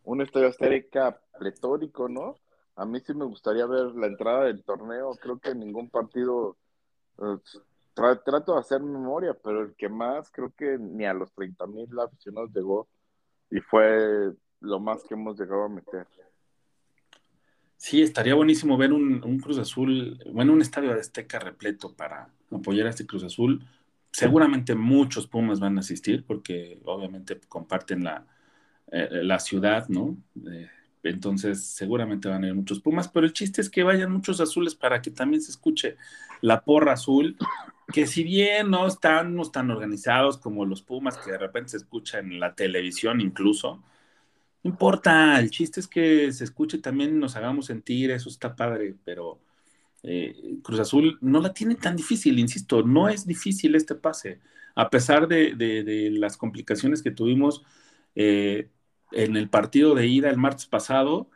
[0.04, 2.36] un Estadio Azteca pletórico, ¿no?
[2.76, 5.12] A mí sí me gustaría ver la entrada del torneo.
[5.20, 6.56] Creo que ningún partido.
[7.18, 7.38] Eh,
[7.94, 11.88] trato de hacer memoria, pero el que más, creo que ni a los 30 mil
[11.98, 12.88] aficionados llegó.
[13.50, 14.32] Y fue
[14.64, 16.07] lo más que hemos llegado a meter.
[17.77, 22.87] Sí, estaría buenísimo ver un, Cruz Azul, bueno, un estadio de Azteca repleto para apoyar
[22.87, 23.62] a este Cruz Azul.
[24.11, 28.27] Seguramente muchos Pumas van a asistir porque obviamente comparten la,
[28.90, 30.16] eh, la ciudad, ¿no?
[30.50, 30.70] Eh,
[31.03, 34.74] entonces seguramente van a ir muchos Pumas, pero el chiste es que vayan muchos azules
[34.74, 35.96] para que también se escuche
[36.40, 37.37] la porra azul,
[37.92, 42.33] que si bien no están tan organizados como los Pumas que de repente se escuchan
[42.33, 43.83] en la televisión incluso,
[44.64, 48.94] no importa, el chiste es que se escuche también, nos hagamos sentir, eso está padre,
[49.05, 49.38] pero
[50.03, 54.40] eh, Cruz Azul no la tiene tan difícil, insisto, no es difícil este pase,
[54.74, 57.62] a pesar de, las complicaciones que tuvimos
[58.14, 58.70] eh,
[59.12, 61.29] en el partido de ida el martes pasado,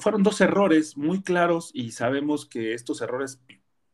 [0.00, 3.40] fueron dos errores muy claros y sabemos que estos errores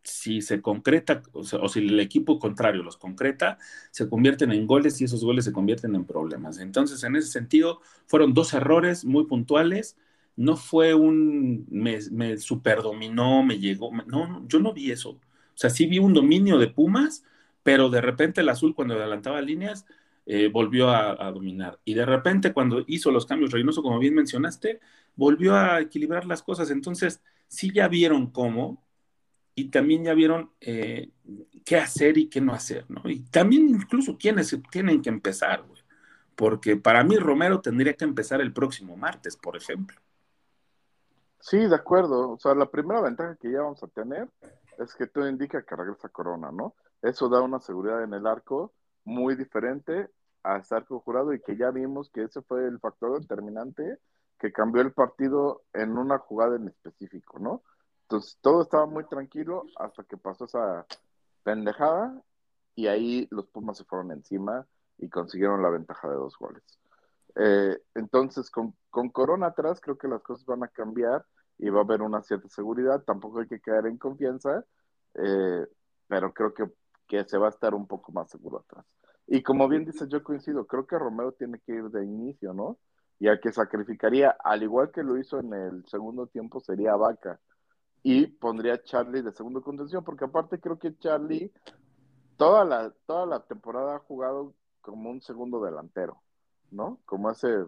[0.02, 3.58] si se concreta, o, si el equipo contrario los concreta,
[3.90, 6.58] se convierten en goles y esos goles se convierten en problemas.
[6.58, 9.96] Entonces, en ese sentido, fueron dos errores muy puntuales.
[10.36, 13.90] No fue un me, me superdominó, me llegó.
[14.06, 15.10] no, yo no vi eso.
[15.10, 15.20] O
[15.54, 17.24] sea, sí vi un dominio de Pumas,
[17.62, 19.86] pero de repente el azul, cuando adelantaba líneas,
[20.26, 21.78] eh, volvió a, a, dominar.
[21.84, 24.80] Y de repente, cuando hizo los cambios Reynoso, como bien mencionaste,
[25.16, 26.70] volvió a equilibrar las cosas.
[26.70, 28.82] Entonces, sí ya vieron cómo
[29.54, 31.10] y también ya vieron eh,
[31.64, 33.02] qué hacer y qué no hacer, ¿no?
[33.04, 35.82] Y también incluso quiénes tienen que empezar, güey.
[36.34, 40.00] Porque para mí Romero tendría que empezar el próximo martes, por ejemplo.
[41.40, 42.30] Sí, de acuerdo.
[42.30, 44.28] O sea, la primera ventaja que ya vamos a tener
[44.78, 46.74] es que todo indica que regresa Corona, ¿no?
[47.02, 48.72] Eso da una seguridad en el arco
[49.04, 50.08] muy diferente
[50.42, 53.98] a estar jurado y que ya vimos que ese fue el factor determinante
[54.38, 57.62] que cambió el partido en una jugada en específico, ¿no?
[58.02, 60.86] Entonces todo estaba muy tranquilo hasta que pasó esa
[61.42, 62.22] pendejada
[62.74, 64.66] y ahí los Pumas se fueron encima
[64.98, 66.62] y consiguieron la ventaja de dos goles.
[67.34, 68.74] Eh, entonces con,
[69.10, 71.24] Corona atrás creo que las cosas van a cambiar
[71.58, 73.02] y va a haber una cierta seguridad.
[73.02, 74.64] Tampoco hay que caer en confianza,
[75.14, 75.66] eh,
[76.08, 76.70] pero creo que,
[77.06, 78.84] que se va a estar un poco más seguro atrás.
[79.26, 82.78] Y como bien dices, yo coincido, creo que Romero tiene que ir de inicio, ¿no?
[83.18, 87.40] Y al que sacrificaría, al igual que lo hizo en el segundo tiempo, sería Vaca
[88.02, 91.52] y pondría a Charlie de segundo contención, porque aparte creo que Charlie
[92.36, 96.22] toda la, toda la temporada ha jugado como un segundo delantero,
[96.70, 96.98] ¿no?
[97.04, 97.66] Como ese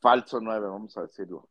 [0.00, 1.48] falso nueve, vamos a decirlo.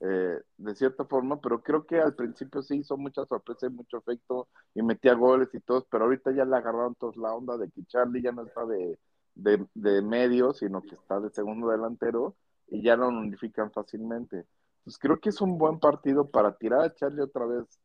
[0.00, 3.98] Eh, de cierta forma, pero creo que al principio sí hizo mucha sorpresa y mucho
[3.98, 7.68] efecto y metía goles y todo, pero ahorita ya le agarraron todos la onda de
[7.70, 8.98] que Charlie ya no está de,
[9.34, 12.36] de, de medio, sino que está de segundo delantero
[12.68, 14.44] y ya lo unifican fácilmente.
[14.88, 17.78] Pues creo que es un buen partido para tirar a Charlie otra vez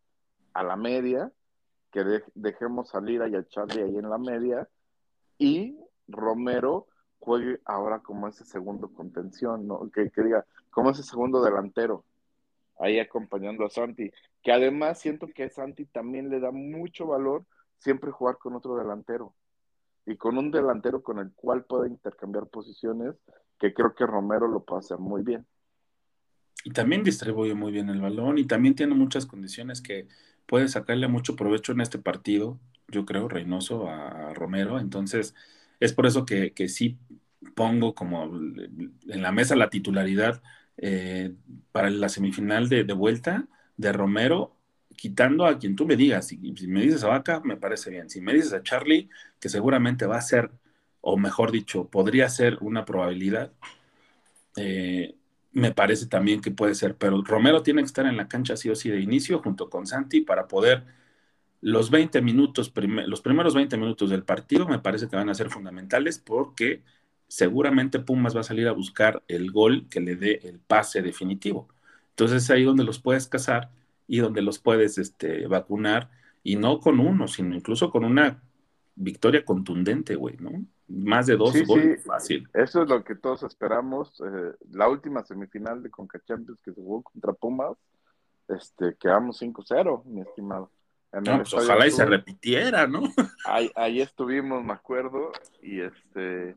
[0.53, 1.33] a la media,
[1.91, 4.69] que dejemos salir a Charlie ahí en la media,
[5.37, 6.87] y Romero
[7.19, 9.91] juegue ahora como ese segundo contención, ¿no?
[9.91, 12.05] Que, diga, como ese segundo delantero,
[12.79, 14.09] ahí acompañando a Santi,
[14.41, 17.43] que además siento que a Santi también le da mucho valor
[17.79, 19.35] siempre jugar con otro delantero
[20.05, 23.13] y con un delantero con el cual puede intercambiar posiciones,
[23.59, 25.45] que creo que Romero lo puede hacer muy bien.
[26.63, 30.07] Y también distribuye muy bien el balón y también tiene muchas condiciones que
[30.45, 34.79] puede sacarle mucho provecho en este partido, yo creo, Reynoso a Romero.
[34.79, 35.35] Entonces,
[35.79, 36.97] es por eso que, que sí
[37.55, 40.41] pongo como en la mesa la titularidad
[40.77, 41.33] eh,
[41.71, 43.47] para la semifinal de, de, vuelta
[43.77, 44.57] de Romero,
[44.95, 46.27] quitando a quien tú me digas.
[46.27, 48.09] Si, si, me dices a Vaca, me parece bien.
[48.09, 50.51] Si me dices a Charlie, que seguramente va a ser,
[51.01, 53.51] o mejor dicho, podría ser una probabilidad,
[54.57, 55.15] eh,
[55.53, 56.95] me parece también que puede ser.
[56.97, 59.87] Pero Romero tiene que estar en la cancha sí o sí de inicio junto con
[59.87, 60.85] Santi para poder
[61.61, 62.73] los 20 minutos,
[63.07, 66.83] los primeros 20 minutos del partido me parece que van a ser fundamentales porque
[67.27, 71.69] seguramente Pumas va a salir a buscar el gol que le dé el pase definitivo.
[72.09, 73.71] Entonces es ahí donde los puedes cazar
[74.07, 76.09] y donde los puedes este, vacunar,
[76.43, 78.43] y no con uno, sino incluso con una
[78.95, 80.65] victoria contundente, güey, ¿no?
[80.87, 82.07] Más de dos sí, goles, sí.
[82.07, 82.49] fácil.
[82.53, 84.21] Eso es lo que todos esperamos.
[84.21, 87.77] Eh, la última semifinal de Conca Champions que se jugó contra Pumas,
[88.47, 90.69] este, quedamos 5-0, mi estimado.
[91.13, 93.01] No, pues ojalá y se repitiera, ¿no?
[93.45, 96.55] Ahí, ahí estuvimos, me acuerdo, y este,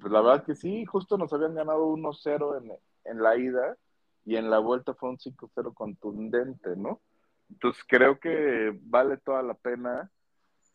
[0.00, 2.72] pues la verdad que sí, justo nos habían ganado 1-0 en,
[3.04, 3.76] en la ida
[4.24, 7.00] y en la vuelta fue un 5-0 contundente, ¿no?
[7.48, 10.10] Entonces creo que vale toda la pena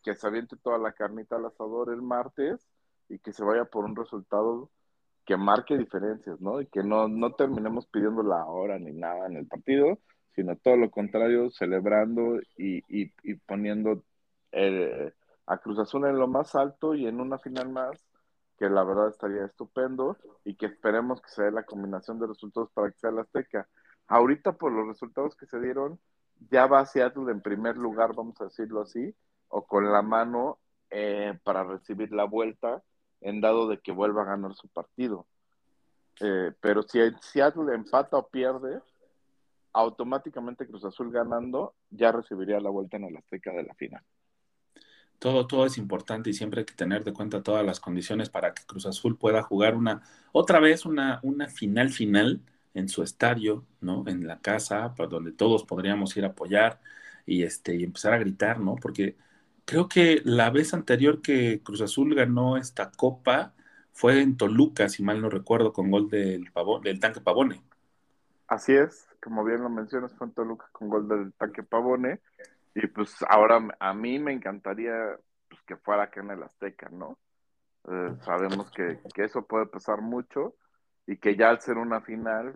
[0.03, 2.65] que se aviente toda la carnita al asador el martes
[3.09, 4.69] y que se vaya por un resultado
[5.25, 6.61] que marque diferencias, ¿no?
[6.61, 9.99] Y que no, no terminemos pidiendo la hora ni nada en el partido,
[10.33, 14.03] sino todo lo contrario, celebrando y, y, poniendo
[14.51, 15.11] eh,
[15.45, 18.05] a Cruz Azul en lo más alto y en una final más
[18.57, 22.71] que la verdad estaría estupendo y que esperemos que se dé la combinación de resultados
[22.71, 23.67] para que sea la Azteca.
[24.07, 25.99] Ahorita por los resultados que se dieron,
[26.49, 29.13] ya va Seattle en primer lugar, vamos a decirlo así,
[29.49, 32.81] o con la mano eh, para recibir la vuelta
[33.21, 35.25] en dado de que vuelva a ganar su partido.
[36.19, 38.81] Eh, pero si Seattle empata o pierde,
[39.73, 44.03] automáticamente Cruz Azul ganando ya recibiría la vuelta en el Azteca de la final
[45.19, 48.53] todo, todo es importante y siempre hay que tener de cuenta todas las condiciones para
[48.53, 52.41] que Cruz Azul pueda jugar una, otra vez una, una final final
[52.73, 54.03] en su estadio, ¿no?
[54.07, 56.79] En la casa, para donde todos podríamos ir a apoyar
[57.25, 58.75] y, este, y empezar a gritar, ¿no?
[58.75, 59.15] Porque
[59.67, 63.53] creo que la vez anterior que Cruz Azul ganó esta copa
[63.91, 67.61] fue en Toluca, si mal no recuerdo, con gol del, pavón, del tanque Pavone.
[68.47, 72.21] Así es, como bien lo mencionas, fue en Toluca con gol del tanque Pavone.
[72.75, 74.93] Y pues ahora a mí me encantaría
[75.49, 77.17] pues, que fuera acá en el Azteca, ¿no?
[77.89, 80.55] Eh, sabemos que, eso puede pesar mucho
[81.05, 82.55] y que ya al ser una final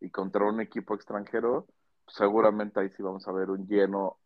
[0.00, 1.66] y contra un equipo extranjero,
[2.04, 4.18] pues, seguramente ahí sí vamos a ver un lleno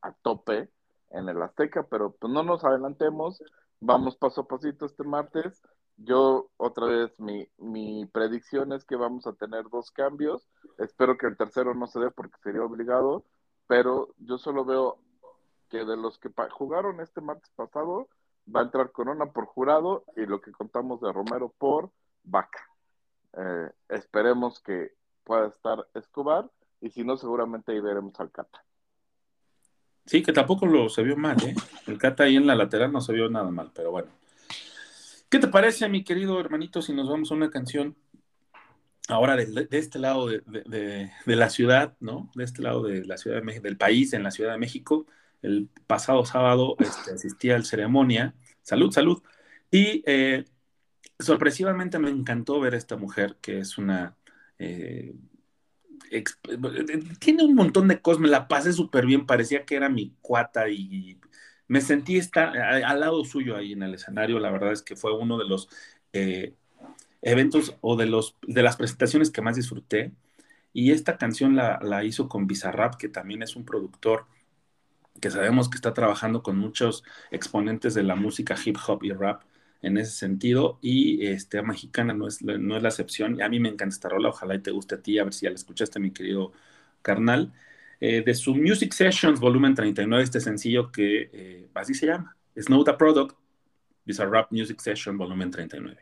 [0.00, 0.70] a tope
[1.10, 3.42] en el Azteca, pero pues no nos adelantemos,
[3.80, 5.62] vamos paso a pasito este martes.
[5.96, 11.26] Yo otra vez mi, mi predicción es que vamos a tener dos cambios, espero que
[11.26, 13.24] el tercero no se dé porque sería obligado,
[13.66, 14.98] pero yo solo veo
[15.68, 18.08] que de los que jugaron este martes pasado,
[18.54, 21.90] va a entrar Corona por jurado y lo que contamos de Romero por
[22.22, 22.60] vaca.
[23.34, 24.92] Eh, esperemos que
[25.24, 28.64] pueda estar Escobar y si no, seguramente ahí veremos al Cata.
[30.08, 31.54] Sí, que tampoco lo se vio mal, ¿eh?
[31.86, 34.08] El Cata ahí en la lateral no se vio nada mal, pero bueno.
[35.28, 37.94] ¿Qué te parece, mi querido hermanito, si nos vamos a una canción
[39.08, 42.30] ahora de, este lado de, de, la ciudad, ¿no?
[42.34, 45.06] De este lado de la Ciudad de México, del país, en la Ciudad de México.
[45.42, 48.34] El pasado sábado este, asistí al ceremonia.
[48.62, 49.22] Salud, salud.
[49.70, 50.46] Y eh,
[51.18, 54.16] sorpresivamente me encantó ver a esta mujer, que es una...
[54.58, 55.14] Eh,
[57.18, 60.68] tiene un montón de cosas, me la pasé súper bien, parecía que era mi cuata
[60.68, 61.18] y
[61.68, 64.38] me sentí estar al lado suyo ahí en el escenario.
[64.38, 65.68] La verdad es que fue uno de los...
[66.12, 66.54] Eh,
[67.22, 70.12] eventos o de, los, de las presentaciones que más disfruté.
[70.72, 74.26] Y esta canción la, la hizo con Bizarrap, que también es un productor
[75.20, 79.42] que sabemos que está trabajando con muchos exponentes de la música hip hop y rap
[79.82, 80.78] en ese sentido.
[80.82, 83.40] Y este, Mexicana no es, no es la excepción.
[83.42, 85.44] A mí me encanta esta rola, ojalá y te guste a ti, a ver si
[85.44, 86.52] ya la escuchaste, mi querido
[87.02, 87.52] carnal.
[88.00, 92.84] Eh, de su Music Sessions, volumen 39, este sencillo que eh, así se llama, Snow
[92.84, 93.36] the Product,
[94.04, 95.96] Bizarrap Music Session, volumen 39.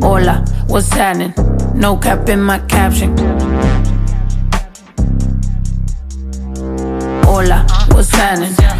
[0.00, 1.34] Hola, what's happening?
[1.74, 3.12] No cap in my caption.
[7.40, 8.79] Hola, what's happening?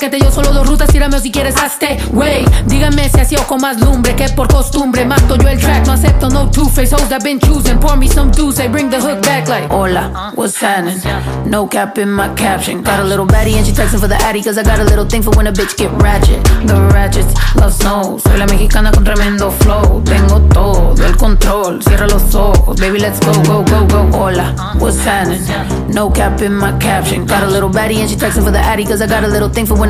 [0.00, 0.88] que te dio solo dos rutas.
[0.88, 1.98] Tírame si quieres hazte.
[2.12, 5.04] Wey, díganme si así con más lumbre que por costumbre.
[5.04, 6.94] Mato yo el track, no acepto no two-face.
[6.94, 7.78] Hoes that been choosing.
[7.78, 9.68] Pour me some juice, I bring the hook back like.
[9.70, 11.00] Hola, what's happening?
[11.44, 12.82] No cap in my caption.
[12.82, 14.42] Got a little baddie and she texting for the addy.
[14.42, 16.42] Cause I got a little thing for when a bitch get ratchet.
[16.66, 18.18] The ratchets love snow.
[18.18, 20.02] Soy la mexicana con tremendo flow.
[20.04, 21.82] Tengo todo el control.
[21.82, 22.80] Cierra los ojos.
[22.80, 24.18] Baby, let's go, go, go, go.
[24.18, 25.42] Hola, what's happening?
[25.92, 27.26] No cap in my caption.
[27.26, 28.84] Got a little baddie and she texting for the addy.
[28.84, 29.89] Cause I got a little thing for when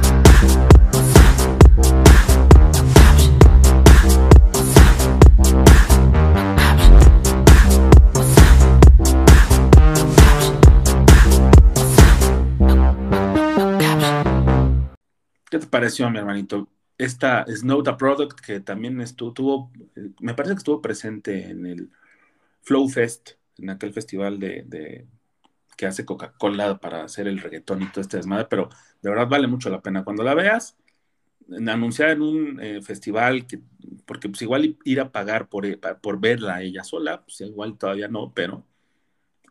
[15.71, 16.69] Pareció, mi hermanito?
[16.97, 21.65] Esta Snow the Product que también estuvo, tuvo, eh, me parece que estuvo presente en
[21.65, 21.91] el
[22.63, 25.07] Flow Fest, en aquel festival de, de-
[25.77, 28.69] que hace Coca-Cola para hacer el reggaetón y todo este desmadre, pero
[29.01, 30.03] de verdad vale mucho la pena.
[30.05, 30.77] Cuando la veas,
[31.67, 33.61] anunciada en un eh, festival, que,
[34.05, 38.07] porque pues igual ir a pagar por, eh, por verla ella sola, pues igual todavía
[38.07, 38.65] no, pero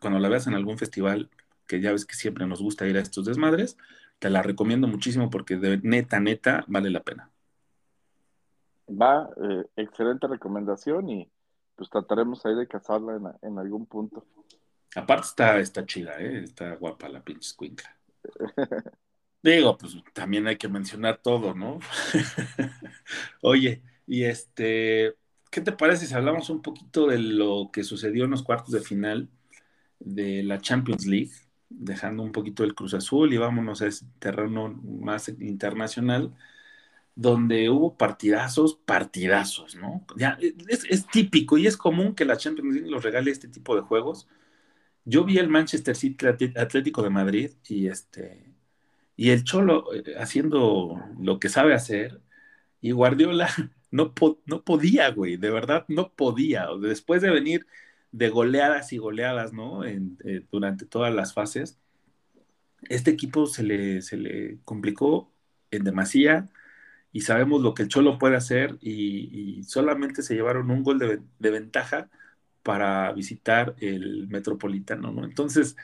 [0.01, 1.29] cuando la veas en algún festival,
[1.67, 3.77] que ya ves que siempre nos gusta ir a estos desmadres,
[4.21, 7.31] te la recomiendo muchísimo porque de neta, neta, vale la pena.
[8.87, 11.31] Va, eh, excelente recomendación y
[11.75, 14.23] pues trataremos ahí de cazarla en, en algún punto.
[14.95, 16.43] Aparte está, está chida, ¿eh?
[16.43, 17.97] Está guapa la pinche escuincla.
[19.41, 21.79] Digo, pues también hay que mencionar todo, ¿no?
[23.41, 25.15] Oye, y este,
[25.49, 28.81] ¿qué te parece si hablamos un poquito de lo que sucedió en los cuartos de
[28.81, 29.31] final
[29.97, 31.31] de la Champions League,
[31.79, 36.33] dejando un poquito el Cruz Azul y vámonos a ese terreno más internacional,
[37.15, 40.05] donde hubo partidazos, partidazos, ¿no?
[40.17, 43.81] Ya, es, típico y es común que la Champions League los regale este tipo de
[43.81, 44.27] juegos.
[45.05, 48.51] Yo vi el Manchester City Atlético de Madrid y este
[49.15, 52.21] y el Cholo eh, haciendo lo que sabe hacer
[52.81, 53.49] y Guardiola
[53.91, 54.13] no,
[54.45, 56.67] no podía, güey, de verdad no podía.
[56.81, 57.67] Después de venir
[58.11, 59.85] de goleadas y goleadas, ¿no?
[59.85, 59.99] Eh,
[60.51, 61.79] durante todas las fases,
[62.89, 65.31] este equipo se le, se le complicó
[65.71, 66.49] en demasía
[67.11, 70.99] y sabemos lo que el Cholo puede hacer y, y solamente se llevaron un gol
[70.99, 72.09] de, de ventaja
[72.63, 75.25] para visitar el Metropolitano, ¿no?
[75.25, 75.77] Entonces,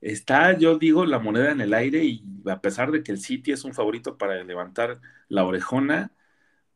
[0.00, 3.52] está, yo digo, la moneda en el aire y a pesar de que el City
[3.52, 6.12] es un favorito para levantar la orejona,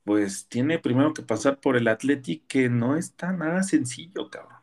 [0.05, 4.54] pues tiene primero que pasar por el Athletic, que no está nada sencillo, cabrón.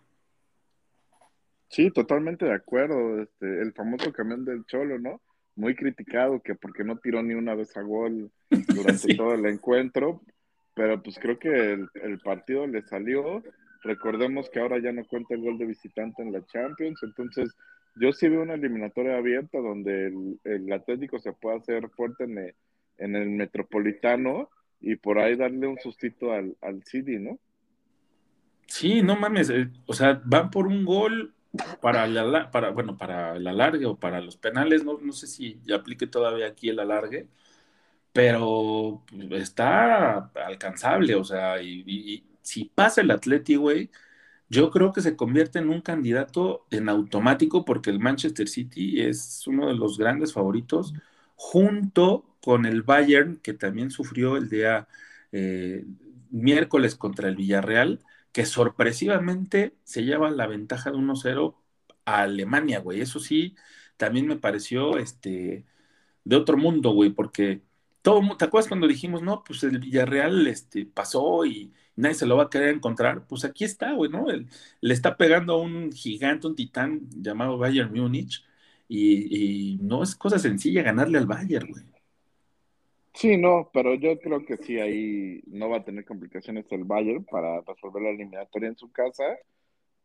[1.72, 3.22] Sí, totalmente de acuerdo.
[3.22, 5.22] Este, el famoso camión del Cholo, ¿no?
[5.56, 8.30] Muy criticado que porque no tiró ni una vez a gol
[8.68, 9.18] durante sí.
[9.18, 10.22] todo el encuentro,
[10.76, 13.42] pero pues creo que el, el partido le salió.
[13.84, 17.56] Recordemos que ahora ya no cuenta el gol de visitante en la Champions, entonces
[17.96, 22.38] yo sí veo una eliminatoria abierta donde el, el Atlético se puede hacer fuerte en
[22.38, 22.56] el,
[22.98, 24.50] en el Metropolitano
[24.82, 27.40] y por ahí darle un sustito al, al City, ¿no?
[28.68, 31.34] Sí, no mames, eh, o sea, van por un gol
[31.82, 35.62] para la, para, bueno, para el alargue o para los penales, no, no sé si
[35.74, 37.28] aplique todavía aquí el alargue,
[38.14, 41.58] pero está alcanzable, o sea,
[42.42, 43.92] si pasa el Atleti, güey,
[44.50, 49.48] yo creo que se convierte en un candidato en automático porque el Manchester City es
[49.48, 50.94] uno de los grandes favoritos,
[51.36, 54.88] junto con el Bayern, que también sufrió el día
[55.32, 55.86] eh,
[56.32, 58.00] miércoles contra el Villarreal
[58.32, 61.58] que sorpresivamente se lleva la ventaja de 1-0
[62.06, 63.02] a Alemania, güey.
[63.02, 63.56] Eso sí,
[63.98, 65.66] también me pareció este,
[66.24, 67.62] de otro mundo, güey, porque
[68.02, 72.38] todo, ¿te acuerdas cuando dijimos, no, pues el Villarreal este, pasó y nadie se lo
[72.38, 73.28] va a querer encontrar?
[73.28, 74.28] Pues aquí está, güey, ¿no?
[74.82, 78.44] le está pegando a un gigante, un titán llamado Bayern Múnich
[78.88, 81.86] y, y no es cosa sencilla ganarle al Bayern, güey.
[83.14, 87.26] Sí, no, pero yo creo que sí, ahí no va a tener complicaciones el Bayern
[87.26, 89.24] para resolver la eliminatoria en su casa.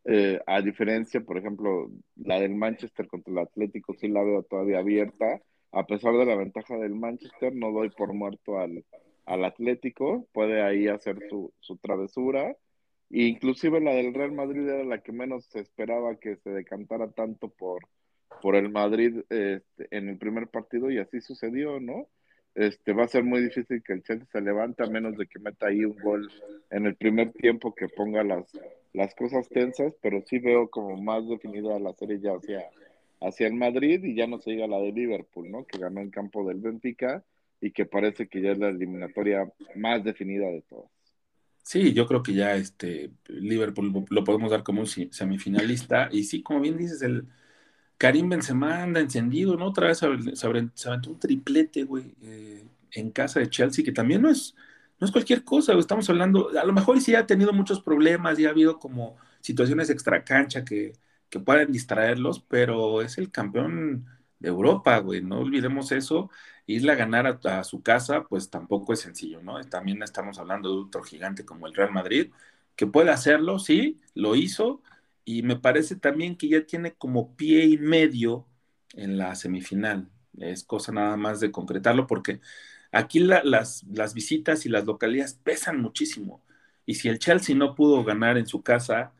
[0.05, 4.79] Eh, a diferencia, por ejemplo, la del Manchester contra el Atlético, sí la veo todavía
[4.79, 5.41] abierta.
[5.71, 8.85] A pesar de la ventaja del Manchester, no doy por muerto al,
[9.25, 10.27] al Atlético.
[10.33, 12.51] Puede ahí hacer su, su travesura.
[13.11, 17.11] E inclusive la del Real Madrid era la que menos se esperaba que se decantara
[17.11, 17.87] tanto por,
[18.41, 22.07] por el Madrid este, en el primer partido y así sucedió, ¿no?
[22.57, 25.37] Este, va a ser muy difícil que el Chelsea se levante a menos de que
[25.37, 26.27] meta ahí un gol
[26.71, 28.45] en el primer tiempo que ponga las,
[28.93, 32.65] las cosas tensas, pero sí veo como más definida la serie ya hacia,
[33.21, 35.65] hacia el Madrid y ya no se diga la de Liverpool, ¿no?
[35.65, 37.23] Que ganó en campo del Benfica
[37.61, 40.89] y que parece que ya es la eliminatoria más definida de todas.
[41.61, 46.41] Sí, yo creo que ya este Liverpool lo podemos dar como un semifinalista y sí,
[46.41, 47.27] como bien dices, el,
[47.97, 49.67] Karim Benzema anda encendido, ¿no?
[49.67, 54.29] Otra vez se, aventó un triplete, güey, eh, en casa de Chelsea, que también no
[54.29, 54.55] es,
[54.99, 58.45] no es cualquier cosa, estamos hablando, a lo mejor sí ha tenido muchos problemas, y
[58.45, 60.93] ha habido como situaciones extra cancha que,
[61.29, 64.05] que pueden distraerlos, pero es el campeón
[64.39, 66.29] de Europa, güey, no olvidemos eso,
[66.67, 69.59] irle a ganar a, su casa, pues tampoco es sencillo, ¿no?
[69.65, 72.31] También estamos hablando de otro gigante como el Real Madrid,
[72.75, 74.81] que puede hacerlo, sí, lo hizo,
[75.27, 78.47] y me parece también que ya tiene como pie y medio
[78.93, 80.09] en la semifinal.
[80.39, 82.39] Es cosa nada más de concretarlo porque
[82.93, 86.41] aquí las, las visitas y las localidades pesan muchísimo.
[86.85, 89.11] Y si el Chelsea no pudo ganar en su casa,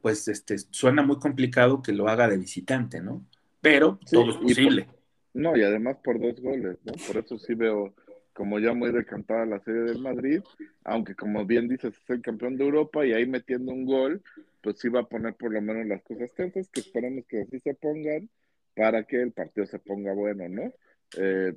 [0.00, 3.26] pues este, suena muy complicado que lo haga de visitante, ¿no?
[3.60, 4.86] Pero todo es posible.
[5.34, 6.92] no, y además por dos goles, ¿no?
[7.04, 7.92] Por eso sí veo
[8.32, 10.40] como ya muy decantada la serie del Madrid,
[10.84, 14.22] aunque como bien dices, es el campeón de Europa y ahí metiendo un gol,
[14.60, 17.60] pues sí va a poner por lo menos las cosas tensas, que esperamos que así
[17.60, 18.28] se pongan
[18.74, 20.72] para que el partido se ponga bueno, ¿no?
[21.16, 21.54] Eh,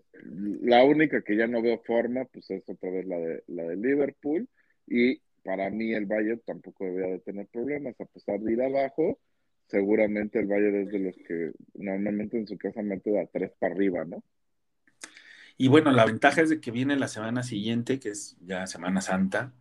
[0.62, 3.76] la única que ya no veo forma, pues es otra vez la de, la de
[3.76, 4.48] Liverpool,
[4.88, 9.20] y para mí el Bayern tampoco debería de tener problemas, a pesar de ir abajo,
[9.68, 13.74] seguramente el Bayern es de los que normalmente en su casa mete a tres para
[13.74, 14.24] arriba, ¿no?
[15.58, 19.02] Y bueno, la ventaja es de que viene la semana siguiente, que es ya Semana
[19.02, 19.54] Santa,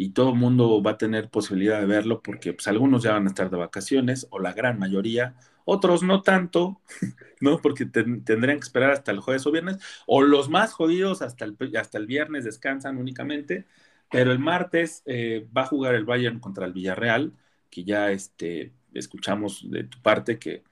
[0.00, 3.26] y todo el mundo va a tener posibilidad de verlo porque pues, algunos ya van
[3.26, 5.34] a estar de vacaciones, o la gran mayoría,
[5.64, 6.80] otros no tanto,
[7.40, 7.60] ¿no?
[7.60, 11.56] Porque tendrían que esperar hasta el jueves o viernes, o los más jodidos hasta el,
[11.76, 13.66] hasta el viernes descansan únicamente,
[14.08, 17.32] pero el martes eh, va a jugar el Bayern contra el Villarreal,
[17.68, 20.62] que ya este, escuchamos de tu parte que,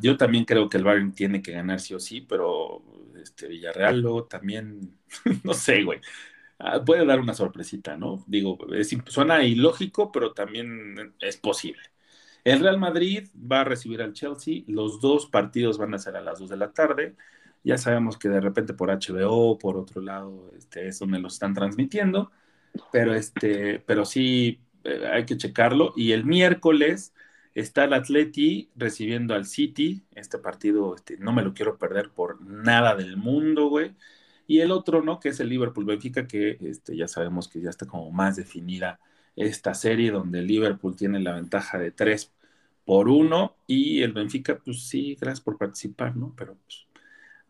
[0.00, 2.82] yo también creo que el Bayern tiene que ganar sí o sí, pero
[3.22, 4.96] este Villarreal luego también,
[5.44, 6.00] no sé, güey.
[6.58, 8.24] Ah, puede dar una sorpresita, ¿no?
[8.26, 11.82] Digo, es, suena ilógico, pero también es posible.
[12.44, 16.20] El Real Madrid va a recibir al Chelsea, los dos partidos van a ser a
[16.20, 17.16] las 2 de la tarde,
[17.64, 21.54] ya sabemos que de repente por HBO, por otro lado, este, es donde lo están
[21.54, 22.30] transmitiendo,
[22.92, 25.94] pero, este, pero sí eh, hay que checarlo.
[25.96, 27.14] Y el miércoles
[27.54, 32.40] está el Atleti recibiendo al City, este partido este, no me lo quiero perder por
[32.42, 33.94] nada del mundo, güey
[34.46, 35.20] y el otro, ¿no?
[35.20, 39.00] Que es el Liverpool Benfica, que este, ya sabemos que ya está como más definida
[39.36, 42.32] esta serie, donde el Liverpool tiene la ventaja de 3
[42.84, 46.34] por 1 y el Benfica, pues sí, gracias por participar, ¿no?
[46.36, 46.86] Pero pues,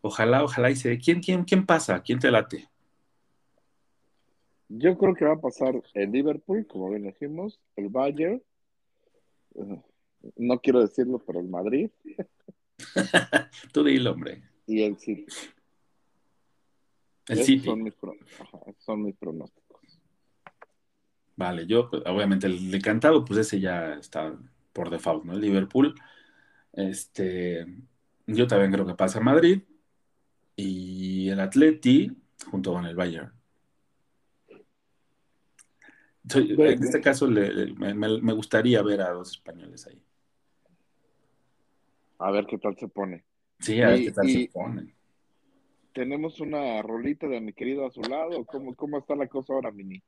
[0.01, 2.01] ojalá, ojalá y se ¿Quién, quién, quién pasa?
[2.01, 2.69] ¿Quién te late?
[4.67, 8.41] Yo creo que va a pasar el Liverpool, como bien dijimos, el Bayern,
[10.35, 11.89] no quiero decirlo, pero el Madrid.
[13.71, 14.41] Tú dilo, hombre.
[14.65, 15.25] Y el City.
[17.27, 17.65] El City.
[17.65, 17.93] Son mis,
[18.79, 19.65] son mis pronósticos.
[21.35, 24.37] Vale, yo, pues, obviamente, el decantado, pues ese ya está
[24.71, 25.33] por default, ¿no?
[25.33, 25.95] El Liverpool.
[26.73, 27.65] Este,
[28.27, 29.61] yo también creo que pasa Madrid.
[30.55, 32.11] Y el Atleti
[32.49, 33.33] junto con el Bayern.
[36.33, 40.01] en este caso me, gustaría ver a dos españoles ahí.
[42.19, 43.25] A ver qué tal se pone.
[43.59, 44.95] Sí, a ver qué tal se pone.
[45.95, 48.45] ¿Tenemos una rolita de mi querido a su lado?
[48.45, 50.03] ¿Cómo, cómo está la cosa ahora, Mini?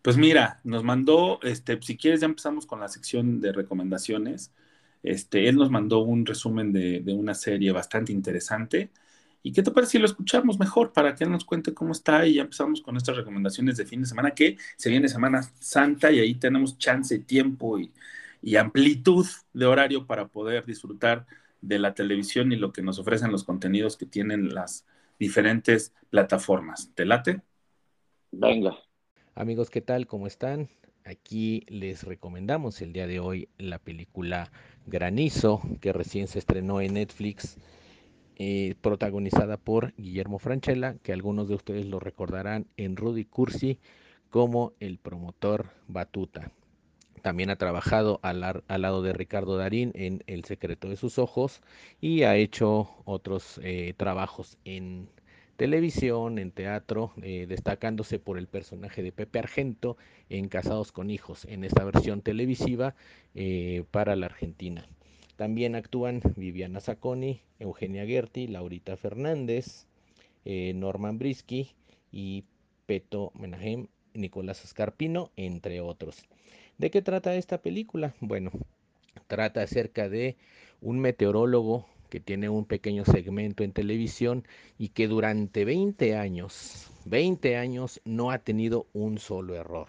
[0.00, 4.54] Pues mira, nos mandó, este, si quieres ya empezamos con la sección de recomendaciones.
[5.02, 8.90] Este, él nos mandó un resumen de, de una serie bastante interesante.
[9.42, 12.26] ¿Y qué te parece si lo escuchamos mejor para que él nos cuente cómo está
[12.26, 16.10] y ya empezamos con nuestras recomendaciones de fin de semana, que se viene Semana Santa
[16.10, 17.92] y ahí tenemos chance, tiempo y,
[18.40, 21.26] y amplitud de horario para poder disfrutar
[21.60, 24.86] de la televisión y lo que nos ofrecen los contenidos que tienen las
[25.18, 26.90] diferentes plataformas.
[26.94, 27.42] ¿Te late?
[28.30, 28.76] Venga.
[29.34, 30.06] Amigos, ¿qué tal?
[30.06, 30.68] ¿Cómo están?
[31.04, 34.50] Aquí les recomendamos el día de hoy la película
[34.86, 37.56] Granizo, que recién se estrenó en Netflix,
[38.36, 43.78] eh, protagonizada por Guillermo Franchella, que algunos de ustedes lo recordarán en Rudy Cursi
[44.28, 46.52] como el promotor Batuta.
[47.18, 51.60] También ha trabajado al, lado de Ricardo Darín en El secreto de sus ojos
[52.00, 55.08] y ha hecho otros eh, trabajos en
[55.56, 59.96] televisión, en teatro, eh, destacándose por el personaje de Pepe Argento
[60.28, 62.94] en Casados con Hijos, en esta versión televisiva
[63.34, 64.86] eh, para la Argentina.
[65.36, 69.86] También actúan Viviana Zacconi, Eugenia Gerti, Laurita Fernández,
[70.44, 71.68] Norman Brisky
[72.10, 72.44] y
[72.86, 76.24] Peto Menahem, Nicolás Escarpino, entre otros.
[76.78, 78.14] ¿De qué trata esta película?
[78.20, 78.52] Bueno,
[79.26, 80.36] trata acerca de
[80.80, 84.46] un meteorólogo que tiene un pequeño segmento en televisión
[84.78, 89.88] y que durante 20 años, 20 años no ha tenido un solo error.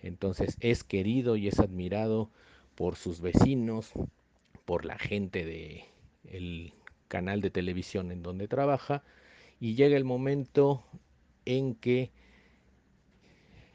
[0.00, 2.30] Entonces es querido y es admirado
[2.76, 3.92] por sus vecinos,
[4.64, 5.84] por la gente de
[6.24, 6.72] el
[7.08, 9.04] canal de televisión en donde trabaja
[9.60, 10.82] y llega el momento
[11.44, 12.10] en que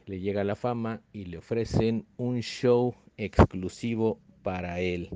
[0.08, 5.10] le llega la fama y le ofrecen un show exclusivo para él.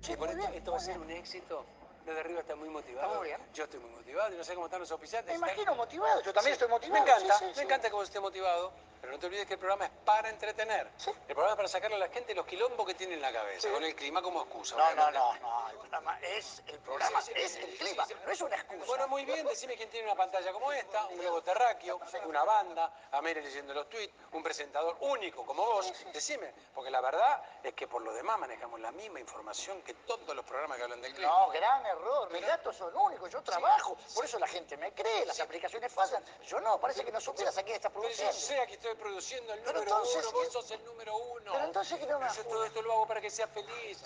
[0.00, 1.64] Sí, por esto, esto va a ser un éxito.
[2.06, 3.06] Desde arriba está muy motivado.
[3.08, 3.40] Está muy bien.
[3.52, 5.28] Yo estoy muy motivado y no sé cómo están los oficiales.
[5.28, 7.04] Me imagino motivado, yo también estoy motivado.
[7.04, 7.60] Me encanta, sí, sí, me sí.
[7.62, 8.72] encanta que vos estés motivado.
[9.06, 10.90] Pero no te olvides que el programa es para entretener.
[11.06, 13.68] El programa es para sacarle a la gente los quilombos que tiene en la cabeza,
[13.68, 13.72] Sí.
[13.72, 14.76] con el clima como excusa.
[14.76, 18.40] No, no, no, no, el programa es el programa, Sí, es el clima, no es
[18.40, 18.84] una excusa.
[18.86, 22.92] Bueno, muy bien, decime quién tiene una pantalla como esta, un globo terráqueo, una banda,
[23.12, 25.92] a Mere leyendo los tweets, un presentador único como vos.
[26.12, 30.34] Decime, porque la verdad es que por lo demás manejamos la misma información que todos
[30.34, 31.30] los programas que hablan del clima.
[31.30, 35.24] No, gran error, mis datos son únicos, yo trabajo, por eso la gente me cree,
[35.26, 36.24] las aplicaciones fallan.
[36.44, 38.32] Yo no, parece que no supieras a quién estás Pero yo produciendo.
[38.34, 41.52] sé que estoy produciendo el número entonces, uno, vos sos el número uno.
[41.52, 44.02] Pero entonces, ¿qué no me Yo todo esto lo hago para que sea feliz.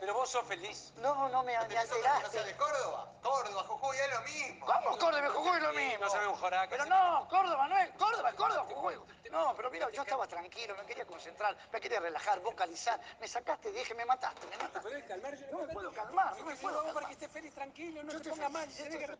[0.00, 0.92] Pero vos sos feliz.
[0.96, 2.56] No, no me, me alteraste.
[2.56, 3.12] Córdoba?
[3.22, 4.66] Córdoba, Jujuy, es lo mismo.
[4.66, 5.98] Vamos, Córdoba, Jujuy es lo mismo.
[6.04, 8.94] no sabe un joraca, Pero no, Córdoba, no es Córdoba, es Córdoba, Jujuy.
[9.30, 13.00] No, pero mira, yo estaba tranquilo, me quería concentrar, me quería relajar, vocalizar.
[13.20, 14.80] Me sacaste, dije, me mataste, me mataste.
[14.80, 15.36] ¿Podés calmar?
[15.38, 17.06] Yo No me puedo calmar, no me Yo puedo hago para calmar.
[17.06, 18.68] que estés feliz, tranquilo, no te pongas mal.
[18.68, 19.18] que-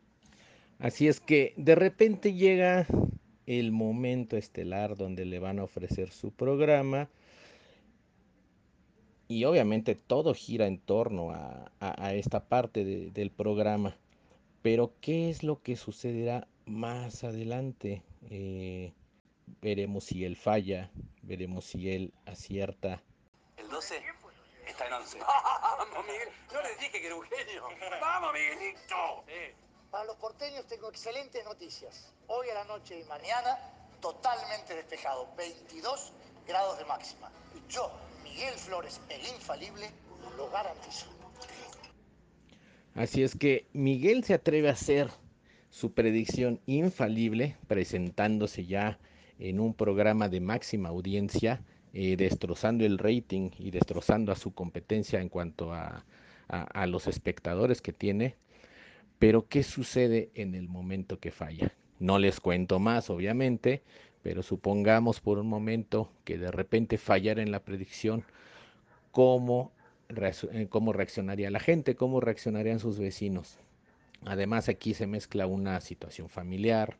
[0.80, 2.86] Así es que de repente llega
[3.58, 7.08] el momento estelar donde le van a ofrecer su programa
[9.26, 13.96] y obviamente todo gira en torno a, a- a esta parte de- del programa.
[14.62, 18.02] Pero ¿qué es lo que sucederá más adelante?
[18.30, 18.92] Eh,
[19.62, 20.90] veremos si él falla,
[21.22, 23.02] veremos si él acierta.
[23.56, 23.96] El 12
[24.68, 25.18] está en 11.
[25.18, 26.28] Vamos, Miguel.
[26.52, 27.64] No les dije que era un genio.
[28.00, 29.24] Vamos, Miguelito.
[29.90, 32.12] Para los porteños tengo excelentes noticias.
[32.28, 33.58] Hoy a la noche y mañana,
[34.00, 36.12] totalmente despejado, 22
[36.46, 37.30] grados de máxima.
[37.68, 37.90] Yo,
[38.22, 39.90] Miguel Flores, el infalible,
[40.36, 41.06] lo garantizo.
[42.94, 45.10] Así es que Miguel se atreve a hacer
[45.70, 48.98] su predicción infalible, presentándose ya
[49.38, 51.62] en un programa de máxima audiencia,
[51.92, 56.04] eh, destrozando el rating y destrozando a su competencia en cuanto a,
[56.86, 58.36] los espectadores que tiene.
[59.20, 61.74] Pero ¿qué sucede en el momento que falla?
[62.00, 63.82] No les cuento más, obviamente,
[64.22, 68.24] pero supongamos por un momento que de repente fallara en la predicción,
[69.12, 69.72] ¿cómo,
[70.10, 71.94] eh, cómo reaccionaría la gente?
[71.96, 73.58] ¿Cómo reaccionarían sus vecinos?
[74.24, 76.98] Además, aquí se mezcla una situación familiar.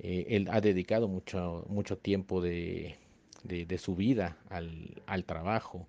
[0.00, 2.96] eh, él ha dedicado mucho, mucho tiempo de,
[3.44, 5.88] de- de su vida al, al trabajo.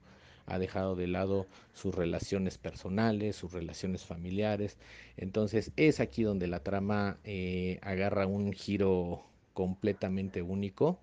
[0.50, 4.78] Ha dejado de lado sus relaciones personales, sus relaciones familiares.
[5.18, 9.24] Entonces es aquí donde la trama eh, agarra un giro
[9.54, 11.00] completamente único.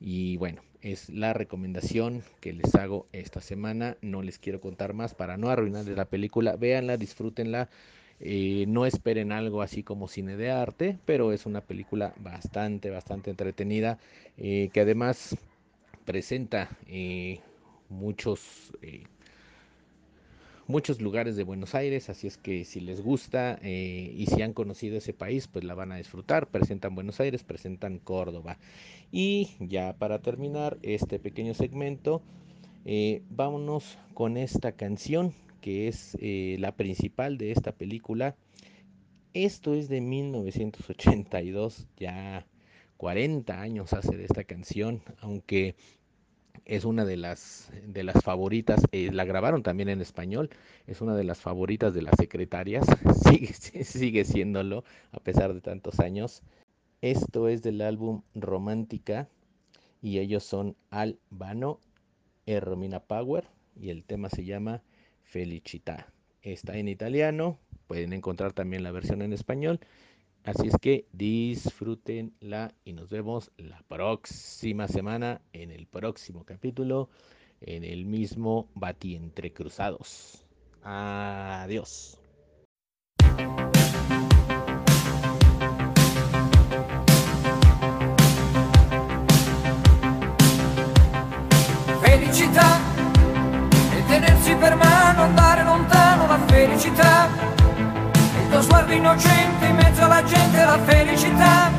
[0.00, 3.96] Y bueno, es la recomendación que les hago esta semana.
[4.02, 6.56] No les quiero contar más para no arruinarles la película.
[6.56, 7.68] Véanla, disfrútenla.
[8.24, 13.30] Eh, no esperen algo así como cine de arte, pero es una película bastante, bastante
[13.30, 13.98] entretenida,
[14.38, 15.36] eh, que además
[16.04, 16.68] presenta
[17.92, 19.04] muchos eh,
[20.66, 24.52] muchos lugares de Buenos Aires, así es que si les gusta eh, y si han
[24.52, 26.48] conocido ese país, pues la van a disfrutar.
[26.48, 28.58] Presentan Buenos Aires, presentan Córdoba.
[29.10, 32.22] Y ya para terminar este pequeño segmento,
[32.84, 38.34] eh, vámonos con esta canción que es la principal de esta película.
[39.32, 42.46] Esto es de 1982, ya
[42.96, 45.74] 40 años hace de esta canción, aunque
[46.64, 50.50] es una de las, de las favoritas, eh, la grabaron también en español,
[50.86, 52.86] es una de las favoritas de las secretarias,
[53.28, 53.52] sigue,
[53.84, 56.42] sigue siéndolo a pesar de tantos años.
[57.00, 59.28] Esto es del álbum Romántica
[60.00, 61.80] y ellos son Albano
[62.46, 63.44] e Romina Power
[63.80, 64.82] y el tema se llama
[65.22, 66.12] Felicità.
[66.42, 69.80] Está en italiano, pueden encontrar también la versión en español
[70.44, 77.10] Así es que disfrútenla y nos vemos la próxima semana en el próximo capítulo,
[77.60, 80.44] en el mismo Bati entre Cruzados.
[80.82, 82.18] Adiós.
[92.00, 92.80] Felicità
[93.96, 97.52] e tenersi per mano, andare lontano la felicità
[98.52, 99.72] lo sguardo innocente
[100.12, 101.70] alla gente la felicità.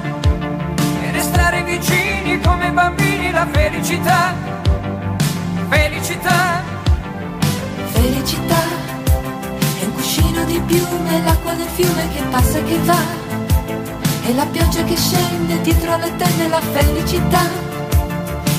[1.02, 4.34] E restare vicini come bambini la felicità.
[5.70, 6.64] Felicità.
[7.92, 8.62] Felicità.
[9.80, 13.02] È un cuscino di piume l'acqua del fiume che passa e che va.
[14.26, 17.44] E la pioggia che scende dietro alle tende la felicità.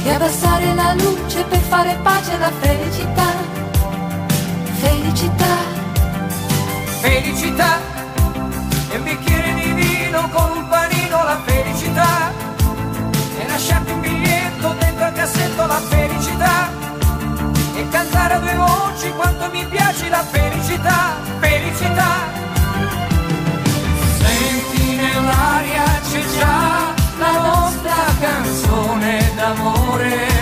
[0.05, 3.29] E abbassare la luce per fare pace la felicità.
[4.83, 5.55] Felicità.
[7.01, 7.81] Felicità.
[8.91, 9.34] E un bicchiere
[15.75, 16.71] la felicità
[17.75, 22.13] e cantare a due voci quanto mi piace la felicità, felicità.
[24.21, 30.34] Senti nell'aria c'è già la nostra canzone d'amore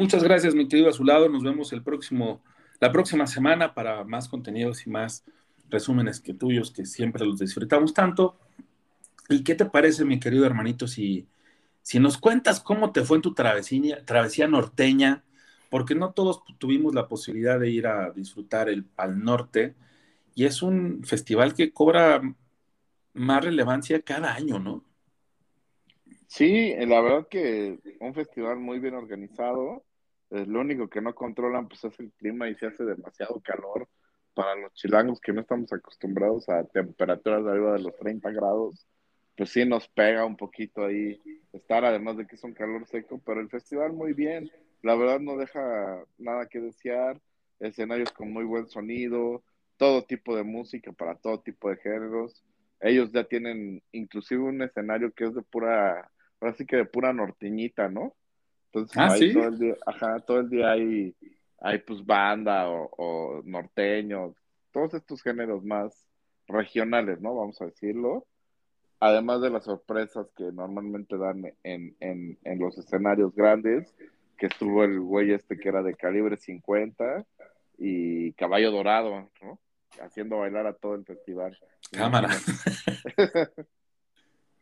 [0.00, 1.28] Muchas gracias, mi querido Azulado.
[1.28, 2.42] Nos vemos el próximo,
[2.80, 5.26] la próxima semana para más contenidos y más
[5.68, 8.38] resúmenes que tuyos, que siempre los disfrutamos tanto.
[9.28, 11.28] ¿Y qué te parece, mi querido hermanito, si,
[11.82, 15.22] si nos cuentas cómo te fue en tu travesía, travesía norteña?
[15.68, 19.74] Porque no todos tuvimos la posibilidad de ir a disfrutar el Pal Norte
[20.34, 22.22] y es un festival que cobra
[23.12, 24.82] más relevancia cada año, ¿no?
[26.26, 29.84] Sí, la verdad que un festival muy bien organizado,
[30.30, 33.88] lo único que no controlan pues es el clima y se hace demasiado calor
[34.34, 38.86] para los chilangos que no estamos acostumbrados a temperaturas de arriba de los 30 grados.
[39.36, 41.20] pues sí nos pega un poquito ahí
[41.52, 44.50] estar, además de que es un calor seco, pero el festival muy bien,
[44.82, 47.20] la verdad no deja nada que desear,
[47.58, 49.42] escenarios con muy buen sonido,
[49.76, 52.44] todo tipo de música para todo tipo de géneros.
[52.80, 56.10] Ellos ya tienen inclusive un escenario que es de pura,
[56.40, 58.14] así que de pura norteñita, ¿no?
[58.72, 59.34] Entonces Ah, ahí ¿sí?
[59.34, 61.14] todo el día, ajá, todo el día hay,
[61.60, 64.34] hay pues banda o, o norteño,
[64.72, 66.06] todos estos géneros más
[66.46, 67.34] regionales, ¿no?
[67.34, 68.26] Vamos a decirlo.
[69.00, 73.94] Además de las sorpresas que normalmente dan en, en, en los escenarios grandes,
[74.36, 77.24] que estuvo el güey este que era de calibre 50
[77.78, 79.58] y Caballo Dorado, ¿no?
[80.00, 81.58] Haciendo bailar a todo el festival.
[81.90, 82.28] Cámara.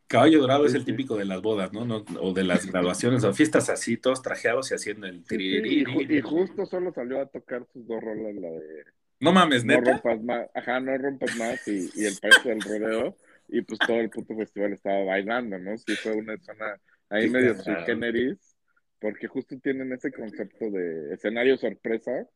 [0.08, 1.84] Caballo Dorado es el típico de las bodas, ¿no?
[1.84, 6.20] No- O de las graduaciones o fiestas así, todos trajeados y haciendo el sí, y,
[6.22, 8.84] justo solo salió a tocar sus dos rolas, la de
[9.20, 9.92] No mames, No neta.
[9.92, 13.16] rompas más, ajá, no rompas más y, y el país del rodeo,
[13.48, 15.76] y pues todo el puto festival estaba bailando, ¿no?
[15.76, 16.80] Sí, fue una zona
[17.10, 18.56] ahí medio sui generis,
[19.00, 22.26] porque justo tienen ese concepto de escenario sorpresa,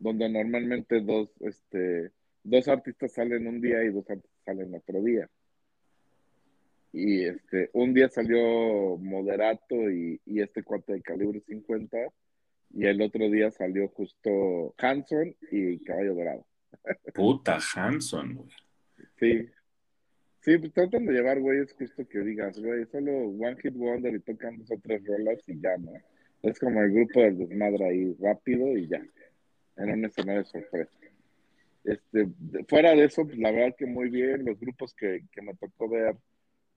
[0.00, 2.10] donde normalmente dos, este,
[2.42, 5.28] dos artistas salen un día y dos artistas salen otro día.
[6.98, 11.98] Y este, un día salió Moderato y, y este cuate de calibre 50,
[12.70, 16.46] y el otro día salió justo Hanson y Caballo Dorado.
[17.12, 18.48] Puta Hanson, güey.
[19.20, 19.46] Sí.
[20.40, 24.20] Sí, pues tratan de llevar güeyes justo que digas, güey, solo One Hit Wonder y
[24.20, 25.92] tocan dos o tres rolas y ya, ¿no?
[26.40, 29.04] Es como el grupo del desmadre ahí, rápido y ya.
[29.76, 30.98] En un escenario de sorpresa.
[31.84, 32.26] Este,
[32.66, 35.90] fuera de eso, pues la verdad que muy bien, los grupos que, que me tocó
[35.90, 36.16] ver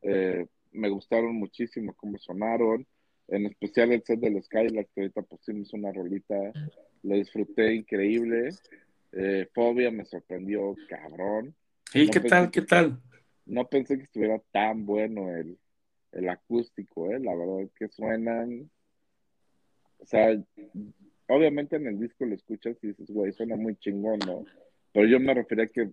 [0.02, 2.86] eh, me gustaron muchísimo cómo sonaron,
[3.28, 6.36] en especial el set de los Skylarks, que ahorita pusimos una rolita,
[7.04, 8.50] lo disfruté increíble,
[9.12, 11.56] eh, Fobia me sorprendió, cabrón.
[11.94, 12.52] ¿Y No qué tal?
[12.52, 13.00] que- ¿Qué tal?
[13.46, 15.58] no pensé que estuviera tan bueno el,
[16.12, 17.20] el acústico, ¿eh?
[17.20, 18.70] La verdad es que suenan,
[19.98, 20.40] o sea,
[21.28, 24.46] obviamente en el disco lo escuchas y dices, güey, suena muy chingón, ¿no?
[24.94, 25.90] Pero yo me refería que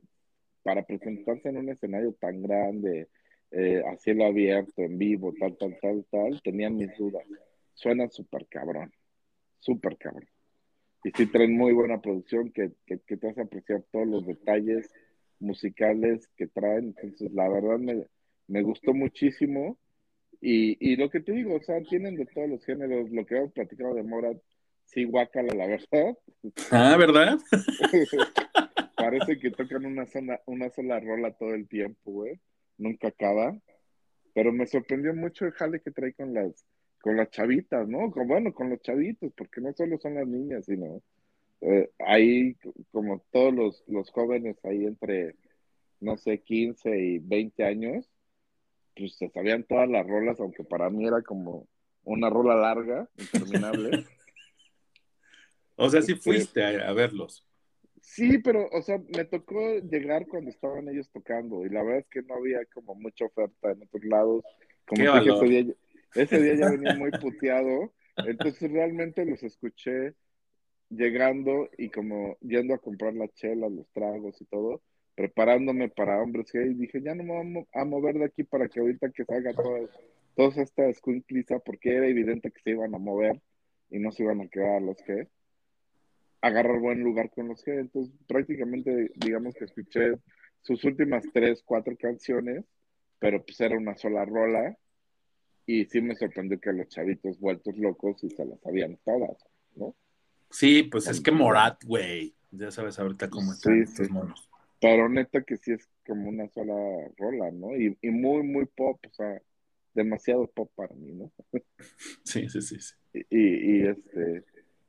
[0.63, 3.09] para presentarse en un escenario tan grande,
[3.51, 7.25] eh, a cielo abierto, en vivo, tal, tal, tal, tal, tenía mis dudas.
[7.75, 8.93] Suenan súper cabrón,
[9.61, 10.29] súper cabrón.
[11.05, 14.91] Y sí traen muy buena producción que, que, que te hace apreciar todos los detalles
[15.39, 16.95] musicales que traen.
[16.97, 18.07] Entonces, la verdad me,
[18.49, 19.79] me gustó muchísimo.
[20.41, 23.11] Y, y lo que te digo, o sea, tienen de todos los géneros.
[23.11, 24.39] Lo que hemos platicado de Morat,
[24.85, 26.19] sí, guácala, la verdad.
[26.71, 27.39] Ah, ¿verdad?
[28.97, 32.41] Parece que tocan una sola, una sola rola todo el tiempo, güey.
[32.79, 33.57] Nunca acaba.
[34.35, 36.67] Pero me sorprendió mucho el jale que trae con las,
[37.01, 38.11] con las chavitas, ¿no?
[38.11, 41.03] Con, bueno, con los chavitos, porque no solo son las niñas, sino
[41.63, 42.57] eh, ahí,
[42.93, 45.37] como todos los, los jóvenes ahí entre,
[46.01, 48.11] no sé, 15 y 20 años,
[48.95, 51.69] pues se sabían todas las rolas, aunque para mí era como
[52.05, 54.05] una rola larga, interminable.
[55.79, 57.47] O sea, sí Este, fuiste a, a verlos.
[58.09, 62.07] Sí, pero, o sea, me tocó llegar cuando estaban ellos tocando y la verdad es
[62.09, 64.45] que no había como mucha oferta en otros lados.
[64.87, 65.67] Como Qué dije, ese día,
[66.15, 67.93] ese día ya venía muy puteado,
[68.23, 70.15] entonces realmente los escuché
[70.91, 74.83] llegando y como yendo a comprar las chelas, los tragos y todo,
[75.17, 78.45] preparándome para hombres gay, dije, ya no me voy a mo- a mover de aquí
[78.45, 79.91] para que ahorita que salga todas,
[80.35, 83.41] todas estas cuinclizas, porque era evidente que se iban a mover
[83.91, 85.29] y no se iban a quedar los que
[86.47, 90.15] agarrar buen lugar con los que entonces prácticamente digamos que escuché
[90.63, 92.65] sus últimas tres, cuatro canciones,
[93.19, 94.77] pero pues era una sola rola
[95.67, 99.37] y sí me sorprendió que los chavitos vueltos locos y se las sabían todas,
[99.75, 99.95] ¿no?
[100.51, 102.35] Sí, pues es que Morat, güey.
[102.53, 104.13] Ya sabes ahorita cómo están Sí, estos sí.
[104.13, 104.49] monos.
[104.81, 106.75] Pero neta que sí es como una sola
[107.17, 107.77] rola, ¿no?
[107.77, 109.41] Y, y muy, muy pop, o sea,
[109.95, 111.33] demasiado pop para mí, ¿no?
[112.23, 112.77] Sí, sí, sí.
[112.81, 112.95] sí.
[113.13, 114.45] Y, y, y, este,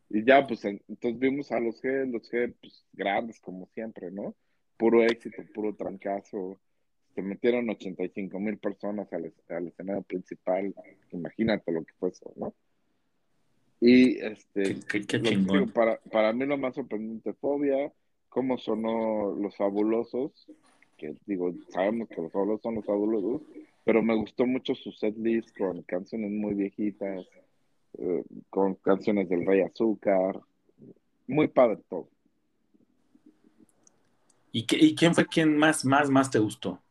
[0.10, 4.12] y ya, pues en- entonces vimos a los G, los G, pues grandes como siempre,
[4.12, 4.36] ¿no?
[4.78, 6.60] Puro éxito, puro trancazo.
[7.16, 10.74] Se metieron 85 mil personas al, al escenario principal.
[11.12, 12.54] Imagínate lo que fue eso, ¿no?
[13.80, 17.92] Y este, Qué, qué digo, para, para mí lo más sorprendente, Fobia,
[18.30, 20.48] cómo sonó Los Fabulosos,
[20.98, 23.42] que digo, sabemos que Los Fabulosos son Los Fabulosos,
[23.84, 27.26] pero me gustó mucho su setlist con canciones muy viejitas,
[27.98, 30.40] eh, con canciones del Rey Azúcar,
[31.28, 32.10] muy padre todo.
[34.52, 36.82] ¿Y, qué- y quién fue quien más, más, más te gustó?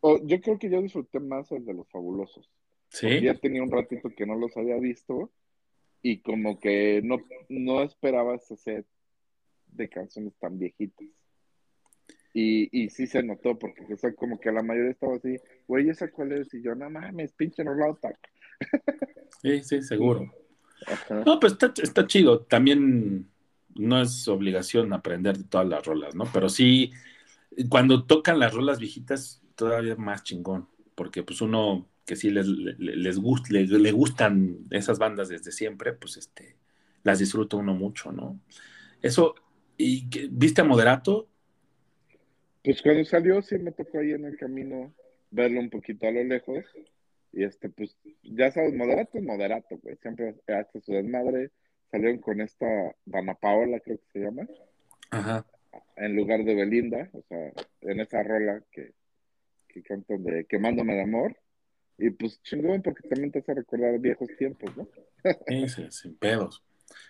[0.00, 2.50] Oh, yo creo que yo disfruté más el de Los Fabulosos,
[2.88, 3.20] ¿Sí?
[3.22, 5.30] ya tenía un ratito que no los había visto
[6.02, 7.18] y como que no,
[7.48, 8.86] no esperaba ese set
[9.68, 11.06] de canciones tan viejitas.
[12.34, 15.36] Y, y sí se notó, porque o sea, como que la mayoría estaba así,
[15.68, 16.52] güey, ¿esa cuál es?
[16.54, 18.18] Y yo, no mames, pinche Rolota.
[19.42, 20.32] Sí, sí, seguro.
[21.24, 22.42] No, pues está, está chido.
[22.42, 23.30] También
[23.76, 26.26] no es obligación aprender de todas las rolas, ¿no?
[26.32, 26.92] Pero sí,
[27.70, 32.78] cuando tocan las rolas viejitas, todavía más chingón, porque pues uno que sí les, les,
[32.78, 36.56] les, gust- le, le gustan esas bandas desde siempre, pues este,
[37.04, 38.40] las disfruta uno mucho, ¿no?
[39.02, 39.34] Eso,
[39.78, 41.28] ¿y qué- viste a Moderato?
[42.64, 44.92] Pues cuando salió, sí me tocó ahí en el camino
[45.30, 46.64] verlo un poquito a lo lejos.
[47.32, 49.96] Y este, pues, ya sabes, moderato es moderato, güey.
[49.96, 51.50] Siempre hace su desmadre.
[51.90, 52.66] Salieron con esta
[53.04, 54.46] Dana Paola, creo que se llama,
[55.10, 55.44] Ajá.
[55.96, 57.52] en lugar de Belinda, o sea,
[57.82, 58.94] en esa rola que,
[59.68, 61.36] que cantan de Quemándome de Amor.
[61.98, 64.88] Y pues chingón, porque también te hace recordar viejos tiempos, ¿no?
[65.46, 66.64] Sí, sí, sin pedos.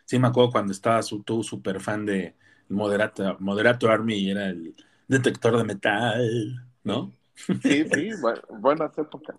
[0.04, 2.34] Sí, me acuerdo cuando estabas su- tú súper fan de
[2.68, 4.74] Moderato, Moderato Army y era el
[5.08, 7.12] detector de metal, ¿no?
[7.36, 9.36] Sí, sí, bu- buenas épocas.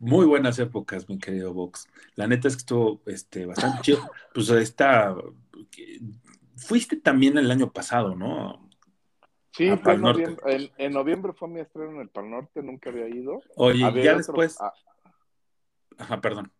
[0.00, 1.86] Muy buenas épocas, mi querido Vox.
[2.16, 3.98] La neta es que estuvo este, bastante chido.
[4.34, 5.14] Pues está.
[6.56, 8.68] Fuiste también el año pasado, ¿no?
[9.52, 12.88] Sí, fue en, noviembre, en, en noviembre fue mi estreno en el Pal Norte, nunca
[12.88, 13.42] había ido.
[13.56, 14.56] Oye, Había ya después.
[14.60, 14.72] ah,
[15.98, 16.50] Ajá, perdón.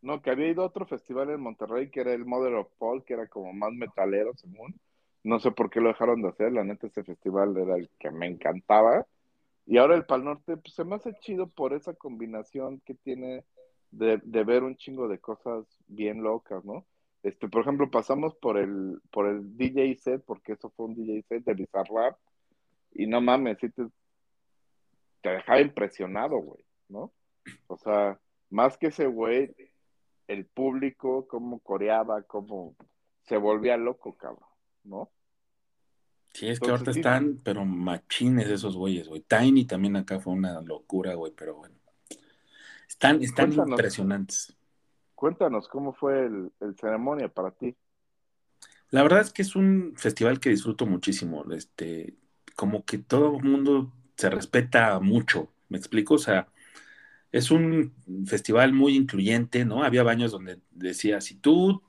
[0.00, 3.04] No, que había ido a otro festival en Monterrey que era el Mother of Paul,
[3.04, 4.74] que era como más metalero, según.
[5.24, 8.10] No sé por qué lo dejaron de hacer, la neta ese festival era el que
[8.10, 9.06] me encantaba.
[9.66, 13.44] Y ahora el Pal Norte pues, se me hace chido por esa combinación que tiene
[13.90, 16.86] de, de ver un chingo de cosas bien locas, ¿no?
[17.22, 21.22] Este, por ejemplo, pasamos por el, por el DJ set, porque eso fue un DJ
[21.22, 22.18] set de Bizarrap,
[22.92, 23.86] y no mames, sí te,
[25.22, 27.12] te dejaba impresionado, güey, ¿no?
[27.66, 29.54] O sea, más que ese güey,
[30.28, 32.76] el público, cómo coreaba, cómo
[33.22, 34.48] se volvía loco, cabrón,
[34.82, 35.10] ¿no?
[36.34, 39.22] Sí, es que Entonces, ahorita están, pero machines esos güeyes, güey.
[39.22, 41.76] Tiny también acá fue una locura, güey, pero bueno.
[42.88, 43.68] Están, están Cuéntanos.
[43.70, 44.56] impresionantes.
[45.16, 47.76] Cuéntanos cómo fue el, el ceremonia para ti.
[48.90, 51.44] La verdad es que es un festival que disfruto muchísimo.
[51.52, 52.14] Este,
[52.56, 56.14] como que todo el mundo se respeta mucho, ¿me explico?
[56.14, 56.48] O sea,
[57.32, 57.94] es un
[58.26, 59.84] festival muy incluyente, ¿no?
[59.84, 61.82] Había baños donde decía, si tú,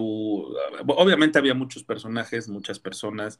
[0.00, 3.38] obviamente había muchos personajes, muchas personas,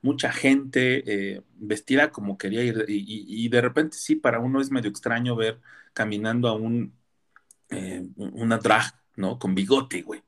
[0.00, 4.90] mucha gente eh, vestida como quería ir, y de repente sí, para uno es medio
[4.90, 5.60] extraño ver
[5.92, 6.94] caminando a un,
[7.70, 9.38] eh, una drag, ¿no?
[9.38, 10.22] Con bigote, güey.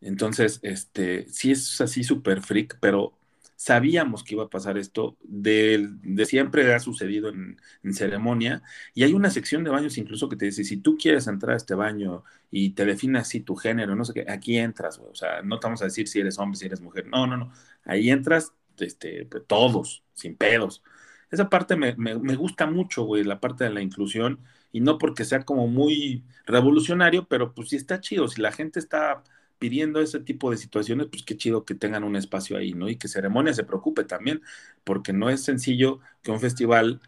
[0.00, 3.16] Entonces, este, sí es así súper freak, pero
[3.56, 7.56] sabíamos que iba a pasar esto, de, de siempre ha sucedido en,
[7.92, 8.62] ceremonia,
[8.94, 11.56] y hay una sección de baños incluso que te dice, si tú quieres entrar a
[11.56, 15.14] este baño y te define así tu género, no sé qué, aquí entras, güey, o
[15.14, 17.52] sea, no te vamos a decir si eres hombre, si eres mujer, no, no, no,
[17.84, 20.82] ahí entras, este, todos, sin pedos.
[21.30, 24.40] Esa parte me, me, me gusta mucho, güey, la parte de la inclusión,
[24.70, 28.78] y no porque sea como muy revolucionario, pero pues sí está chido, si la gente
[28.78, 29.22] está
[29.58, 32.88] pidiendo ese tipo de situaciones, pues qué chido que tengan un espacio ahí, ¿no?
[32.88, 34.42] Y que ceremonia se preocupe también,
[34.84, 37.00] porque no es sencillo que un festival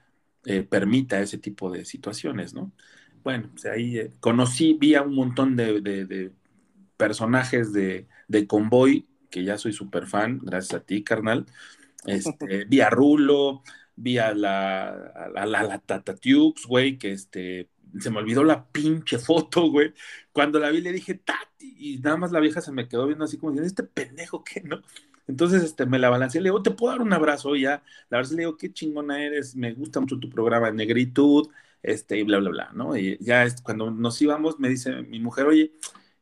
[0.44, 2.72] eh, permita ese tipo de situaciones, ¿no?
[3.24, 6.32] Bueno, pues ahí eh, conocí, vi a un montón de, de- de
[6.96, 11.46] personajes de, de Convoy, que ya soy súper fan, gracias a ti, carnal.
[12.06, 13.62] Este, vi a Rulo,
[13.96, 18.66] vi a la, a la, la Tata Tux, güey, que este, se me olvidó la
[18.66, 19.92] pinche foto, güey.
[20.32, 23.24] Cuando la vi le dije, Tati, y nada más la vieja se me quedó viendo
[23.24, 24.82] así como diciendo, este pendejo, ¿qué no?
[25.26, 27.54] Entonces, este, me la balanceé, le digo, ¿te puedo dar un abrazo?
[27.54, 31.48] Ya, la verdad le digo, qué chingona eres, me gusta mucho tu programa, Negritud,
[31.82, 32.96] este, y bla, bla, bla, ¿no?
[32.96, 35.72] Y ya es, cuando nos íbamos, me dice mi mujer, oye,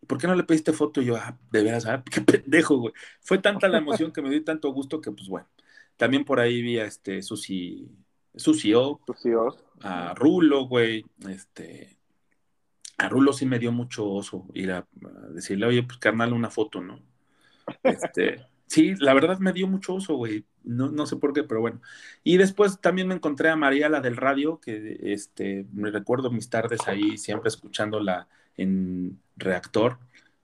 [0.07, 1.01] ¿por qué no le pediste foto?
[1.03, 2.95] Y yo, ah, de veras, ah, qué pendejo, güey.
[3.21, 5.49] Fue tanta la emoción que me dio tanto gusto que, pues, bueno.
[5.97, 7.89] También por ahí vi a este Susi,
[8.35, 9.01] Susi O,
[9.83, 11.99] a Rulo, güey, este,
[12.99, 16.51] a Rulo sí me dio mucho oso ir a, a decirle, oye, pues carnal, una
[16.51, 17.01] foto, ¿no?
[17.85, 21.61] Este, sí, la verdad me dio mucho oso, güey, no, no sé por qué, pero
[21.63, 21.81] bueno.
[22.25, 26.51] Y después también me encontré a María, la del radio, que este, me recuerdo mis
[26.51, 29.99] tardes ahí siempre escuchándola en reactor,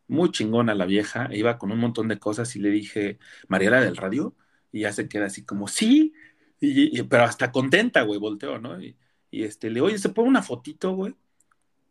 [0.09, 3.19] muy chingona la vieja, iba con un montón de cosas y le dije,
[3.49, 4.35] María, la del radio,
[4.73, 6.15] y ya se queda así como, sí,
[6.61, 8.81] y, y- pero hasta contenta, güey, volteó, ¿no?
[8.83, 8.97] Y,
[9.33, 11.17] y este, le digo, oye, ¿se pone una fotito, güey?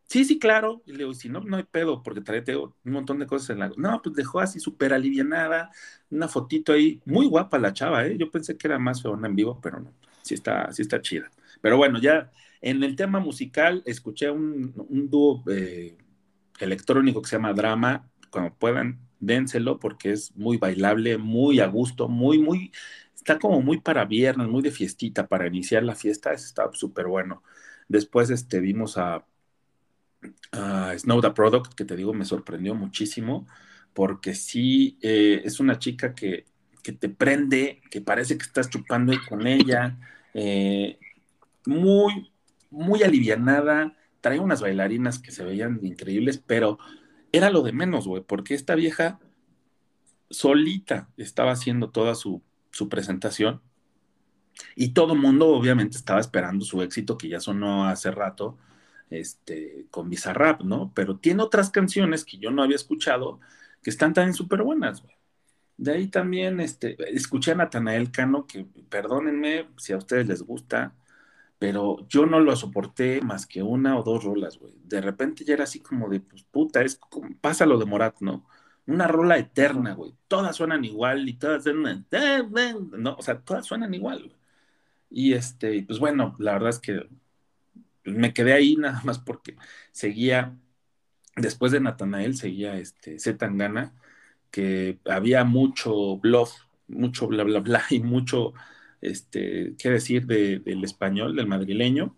[0.07, 0.83] Sí, sí, claro.
[0.85, 3.59] Y le digo, si no, no hay pedo, porque trae un montón de cosas en
[3.59, 3.71] la...
[3.77, 5.71] No, pues dejó así súper alivianada,
[6.11, 8.17] una fotito ahí, muy guapa la chava, ¿eh?
[8.17, 11.31] Yo pensé que era más feona en vivo, pero no, sí está, sí está chida.
[11.61, 12.31] Pero bueno, ya
[12.61, 15.97] en el tema musical escuché un, un dúo eh,
[16.59, 22.07] electrónico que se llama Drama, cuando puedan, dénselo porque es muy bailable, muy a gusto,
[22.07, 22.71] muy, muy...
[23.21, 27.43] está como muy para viernes, muy de fiestita, para iniciar la fiesta, está súper bueno.
[27.87, 29.23] Después este, vimos a,
[30.51, 33.47] a Snow the Product, que te digo, me sorprendió muchísimo,
[33.93, 36.45] porque sí, eh, es una chica que,
[36.81, 39.99] que, te prende, que parece que estás chupando con ella,
[40.33, 40.97] eh,
[41.67, 42.31] muy,
[42.71, 46.79] muy alivianada, trae unas bailarinas que se veían increíbles, pero
[47.31, 49.19] era lo de menos, güey, porque esta vieja
[50.31, 52.41] solita estaba haciendo toda su,
[52.71, 53.61] su presentación
[54.75, 58.57] y todo el mundo obviamente estaba esperando su éxito que ya sonó hace rato
[59.09, 60.91] este, con Bizarrap, ¿no?
[60.95, 63.39] Pero tiene otras canciones que yo no había escuchado
[63.83, 65.15] que están también súper buenas, güey.
[65.77, 70.95] De ahí también este, escuché a Natanael Cano, que perdónenme si a ustedes les gusta,
[71.59, 74.73] pero yo no lo soporté más que una o dos rolas, güey.
[74.83, 78.21] De repente ya era así como de, pues puta, es como, pasa lo de Morat,
[78.21, 78.47] ¿no?
[78.91, 80.13] Una rola eterna, güey.
[80.27, 82.05] Todas suenan igual y todas suenan,
[82.97, 84.35] no, o sea, todas suenan igual.
[85.09, 87.07] Y este, pues bueno, la verdad es que
[88.05, 89.55] me quedé ahí nada más porque
[89.91, 90.57] seguía,
[91.35, 93.93] después de Natanael, seguía este Z Tangana,
[94.51, 96.51] que había mucho bluff,
[96.87, 98.53] mucho bla, bla, bla, y mucho,
[99.01, 102.15] este, qué decir, de, del español, del madrileño.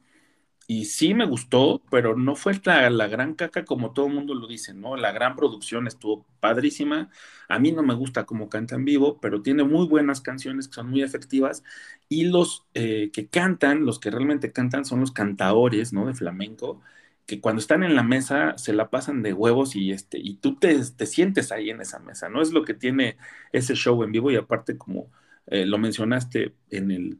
[0.73, 4.33] Y sí me gustó, pero no fue la, la, gran caca como todo el mundo
[4.33, 4.95] lo dice, ¿no?
[4.97, 7.09] La gran producción estuvo padrísima.
[7.49, 10.75] A mí no me gusta cómo canta en vivo, pero tiene muy buenas canciones que
[10.75, 11.63] son muy efectivas.
[12.09, 16.07] Y los eh, que cantan, los que realmente cantan, son los cantadores, ¿no?
[16.07, 16.81] De flamenco
[17.25, 20.57] que cuando están en la mesa se la pasan de huevos y, este, y tú
[20.57, 22.41] te, te sientes ahí en esa mesa, ¿no?
[22.41, 23.17] Es lo que tiene
[23.51, 25.11] ese show en vivo y aparte como
[25.47, 27.19] eh, lo mencionaste en el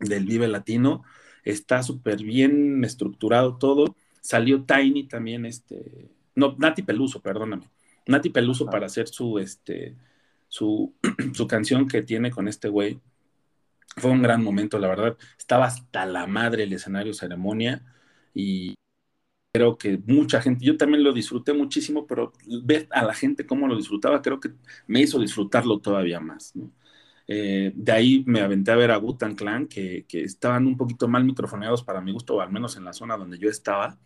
[0.00, 1.04] del Vive Latino,
[1.44, 3.96] está súper bien estructurado todo.
[4.20, 7.68] Salió Tiny también, este, no, Nati Peluso, perdóname.
[8.06, 9.96] Nati Peluso para hacer su, este,
[10.48, 10.94] su,
[11.34, 13.00] su canción que tiene con este güey.
[13.96, 15.16] Fue un gran momento, la verdad.
[15.38, 17.82] Estaba hasta la madre el escenario ceremonia
[18.34, 18.74] y
[19.52, 22.32] creo que mucha gente, yo también lo disfruté muchísimo, pero
[22.64, 24.50] ver a la gente cómo lo disfrutaba, creo que
[24.88, 26.56] me hizo disfrutarlo todavía más.
[26.56, 26.72] ¿no?
[27.26, 31.08] Eh, de ahí me aventé a ver a Gutan Clan, que, que, estaban un poquito
[31.08, 33.98] mal microfoneados para mi gusto, o al menos en la zona donde yo estaba,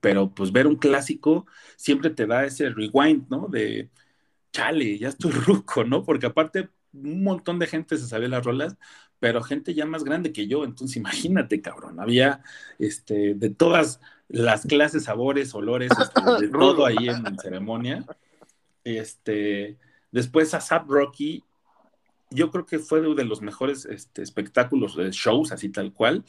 [0.00, 1.46] pero pues ver un clásico
[1.76, 3.48] siempre te da ese rewind, ¿no?
[3.48, 3.90] De,
[4.52, 6.04] chale, ya estoy ruco, ¿no?
[6.04, 8.76] Porque aparte un montón de gente se sabía las rolas,
[9.18, 12.42] pero gente ya más grande que yo, entonces imagínate, cabrón, había
[12.78, 18.04] este, de todas las clases, sabores, olores, este, de todo ahí en, en, ceremonia.
[18.84, 19.78] Este,
[20.10, 21.44] después a Zap Rocky,
[22.34, 26.24] yo creo que fue de, de los mejores este, espectáculos, shows, así tal cual,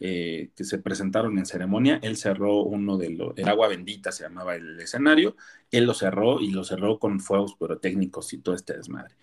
[0.00, 1.98] eh, que se presentaron en ceremonia.
[2.02, 5.36] Él cerró uno de los, el agua bendita se llamaba el escenario,
[5.70, 9.14] él lo cerró y lo cerró con fuegos pirotécnicos y todo este desmadre.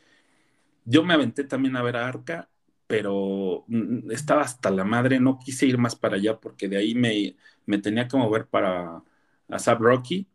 [0.86, 2.50] Yo me aventé también a ver a Arca,
[2.88, 6.96] pero mm, estaba hasta la madre, no quise ir más para allá porque de ahí
[6.96, 9.04] me, me tenía que mover para
[9.50, 10.28] a Sub Rocky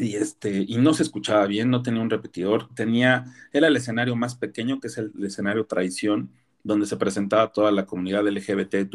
[0.00, 4.16] y este y no se escuchaba bien, no tenía un repetidor, tenía era el escenario
[4.16, 6.32] más pequeño que es el, escenario Traición
[6.62, 8.90] donde se presentaba toda la comunidad LGBT,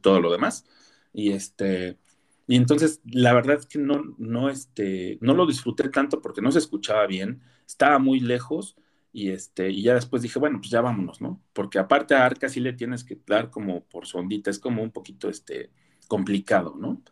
[0.00, 0.66] todo lo demás
[1.12, 1.98] y este
[2.46, 6.52] y entonces la verdad es que no no este no lo disfruté tanto porque no
[6.52, 8.76] se escuchaba bien, estaba muy lejos
[9.12, 11.42] y, este, y ya después dije, bueno, pues ya vámonos, ¿no?
[11.52, 14.92] Porque aparte a Arca sí le tienes que dar como por sondita, es como un
[14.92, 15.70] poquito este,
[16.06, 17.02] complicado, ¿no?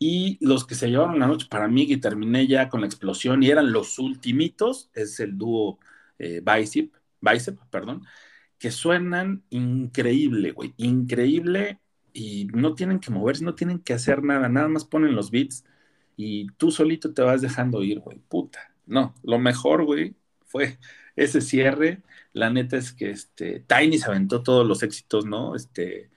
[0.00, 3.42] Y los que se llevaron la noche para mí, y terminé ya con la explosión,
[3.42, 5.78] y eran los ultimitos, es el dúo
[6.18, 8.04] eh, Bicep, Bicep, perdón,
[8.58, 11.80] que suenan increíble, güey, increíble,
[12.12, 15.64] y no tienen que moverse, no tienen que hacer nada, nada más ponen los beats
[16.16, 18.74] y tú solito te vas dejando ir, güey, puta.
[18.86, 20.16] No, lo mejor, güey,
[20.46, 20.78] fue
[21.16, 22.02] ese cierre.
[22.32, 25.54] La neta es que este, Tiny se aventó todos los éxitos, ¿no?
[25.56, 26.10] Este,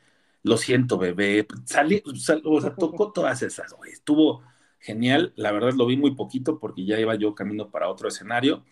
[0.44, 1.48] lo siento, bebé.
[1.65, 3.91] Salí, sal, o sea, tocó todas esas, güey.
[3.91, 4.44] Estuvo
[4.80, 5.34] genial.
[5.36, 8.64] La verdad lo vi muy poquito porque ya iba yo camino para otro escenario.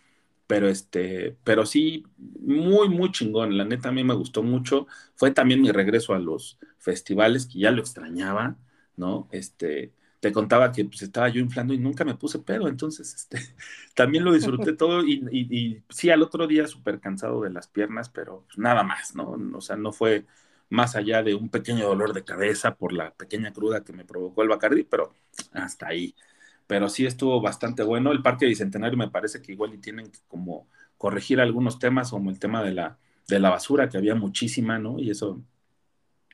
[0.48, 3.58] Pero este, pero sí, muy, muy chingón.
[3.58, 4.88] La neta a mí me gustó mucho.
[5.16, 8.58] Fue también mi regreso a los festivales, que ya lo extrañaba,
[8.98, 9.30] ¿no?
[9.32, 13.40] Este, te contaba que pues, estaba yo inflando y nunca me puse pedo, entonces este,
[13.96, 17.68] también lo disfruté todo y, y, y sí, al otro día súper cansado de las
[17.68, 19.38] piernas, pero pues, nada más, ¿no?
[19.56, 20.26] O sea, no fue
[20.72, 24.42] más allá de un pequeño dolor de cabeza por la pequeña cruda que me provocó
[24.42, 25.14] el Bacardi, pero
[25.54, 26.16] hasta ahí.
[26.68, 28.12] Pero sí estuvo bastante bueno.
[28.12, 30.68] El Parque Bicentenario me parece que igual y tienen que como
[30.98, 34.98] corregir algunos temas, como el tema de la, de la basura, que había muchísima, ¿no?
[35.00, 35.44] Y eso,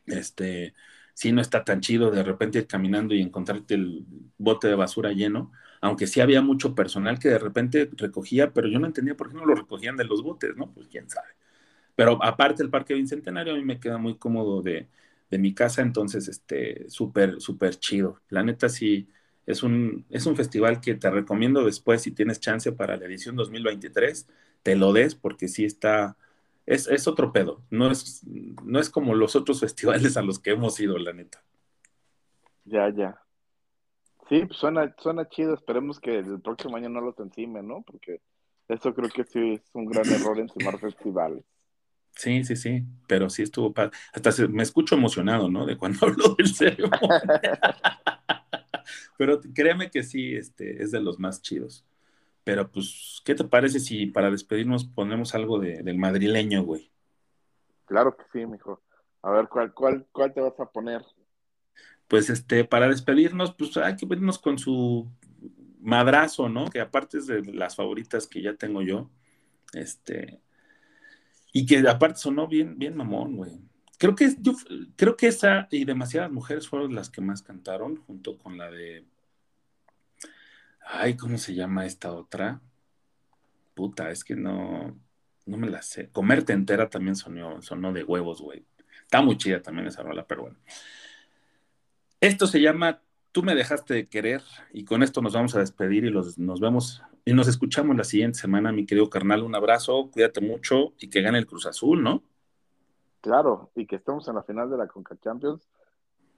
[0.06, 0.76] este,
[1.14, 4.06] sí no está tan chido de repente ir caminando y encontrarte el
[4.38, 5.52] bote de basura lleno,
[5.82, 9.36] aunque sí había mucho personal que de repente recogía, pero yo no entendía por qué
[9.38, 10.72] no lo recogían de los botes, ¿no?
[10.74, 11.30] Pues quién sabe.
[11.98, 14.90] Pero aparte el Parque Bicentenario, a mí me queda muy cómodo de,
[15.32, 18.22] de mi casa, entonces, este, súper, súper chido.
[18.30, 19.10] La neta, sí,
[19.48, 23.36] es un, es un festival que te recomiendo después, si tienes chance para la edición
[23.38, 24.28] 2023,
[24.64, 26.18] te lo des porque sí está,
[26.68, 27.64] es, es otro pedo.
[27.72, 31.44] No es, no es como los otros festivales a los que hemos ido, la neta.
[32.66, 33.20] Ya, ya.
[34.30, 35.54] Sí, pues suena, suena chido.
[35.56, 37.82] Esperemos que el próximo año no los encime, ¿no?
[37.84, 38.22] Porque
[38.68, 41.44] eso creo que sí es un gran error encimar festivales.
[42.18, 43.92] Sí, sí, sí, pero sí estuvo padre.
[44.14, 45.66] Hasta se- me escucho emocionado, ¿no?
[45.66, 46.90] De cuando hablo del serio.
[49.18, 51.86] pero créeme que sí, este, es de los más chidos.
[52.44, 56.92] Pero pues, ¿qué te parece si para despedirnos ponemos algo de- del madrileño, güey?
[57.86, 58.82] Claro que sí, mijo.
[59.22, 61.04] A ver, ¿cuál, cuál, cuál te vas a poner?
[62.08, 65.10] Pues este, para despedirnos, pues hay que vernos con su
[65.82, 66.70] madrazo, ¿no?
[66.70, 69.10] Que aparte es de las favoritas que ya tengo yo.
[69.74, 70.40] Este,
[71.54, 73.60] y que aparte sonó bien, bien mamón, güey.
[73.98, 74.54] Creo que, yo,
[74.96, 79.06] creo que esa y demasiadas mujeres fueron las que más cantaron, junto con la de.
[80.86, 82.62] Ay, ¿cómo se llama esta otra?
[83.74, 84.98] Puta, es que no,
[85.46, 86.10] no me la sé.
[86.10, 88.66] Comerte entera también sonó, sonó de huevos, güey.
[89.04, 90.58] Está muy chida también esa rola, pero bueno.
[92.20, 93.02] Esto se llama
[93.32, 94.42] Tú me dejaste de querer
[94.74, 98.06] y con esto nos vamos a despedir y los, nos vemos y nos escuchamos la
[98.06, 99.44] siguiente semana, mi querido carnal.
[99.44, 102.24] Un abrazo, cuídate mucho y que gane el Cruz Azul, ¿no?
[103.20, 105.68] Claro, y que estemos en la final de la Conca Champions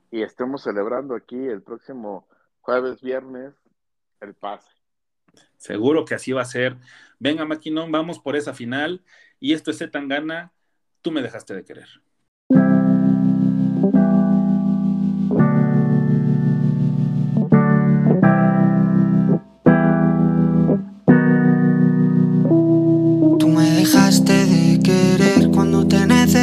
[0.10, 2.28] y estemos celebrando aquí el próximo
[2.62, 3.54] jueves, viernes,
[4.20, 4.72] el pase.
[5.58, 6.76] Seguro que así va a ser.
[7.20, 9.04] Venga, Maquinón, vamos por esa final
[9.40, 10.54] y esto es Zetangana,
[11.04, 11.88] Tú me dejaste de querer.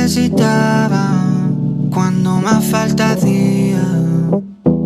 [0.06, 1.18] Necesitaba,
[1.92, 3.82] cuando más falta hacía.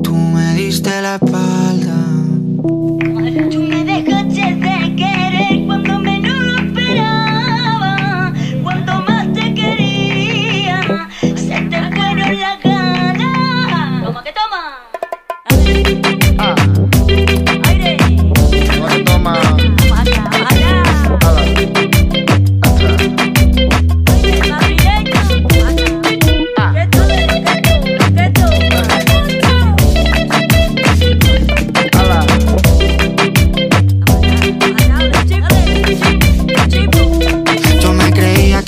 [0.03, 1.60] Tú me diste la espalda.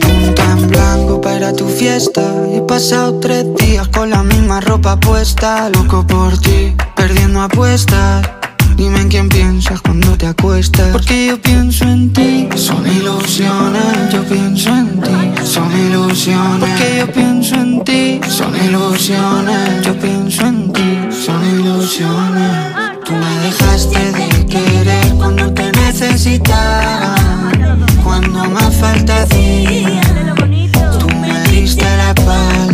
[0.00, 2.22] punta en blanco para tu fiesta.
[2.52, 4.22] He pasado tres días con la
[4.54, 5.68] misma ropa puesta.
[5.70, 8.28] Loco por ti, perdiendo apuestas.
[8.76, 10.88] Dime en quién piensas cuando te acuestas.
[10.92, 12.48] Porque yo pienso en ti.
[12.56, 15.44] Son ilusiones, yo pienso en ti.
[15.44, 16.60] Son ilusiones.
[16.60, 18.20] Porque yo pienso en ti.
[18.28, 20.98] Son ilusiones, yo pienso en ti.
[21.10, 22.52] Son ilusiones.
[23.04, 27.14] Tú me dejaste de querer cuando te necesitaba.
[28.02, 30.00] Cuando más falta hacía.
[30.98, 32.73] Tú me diste la espalda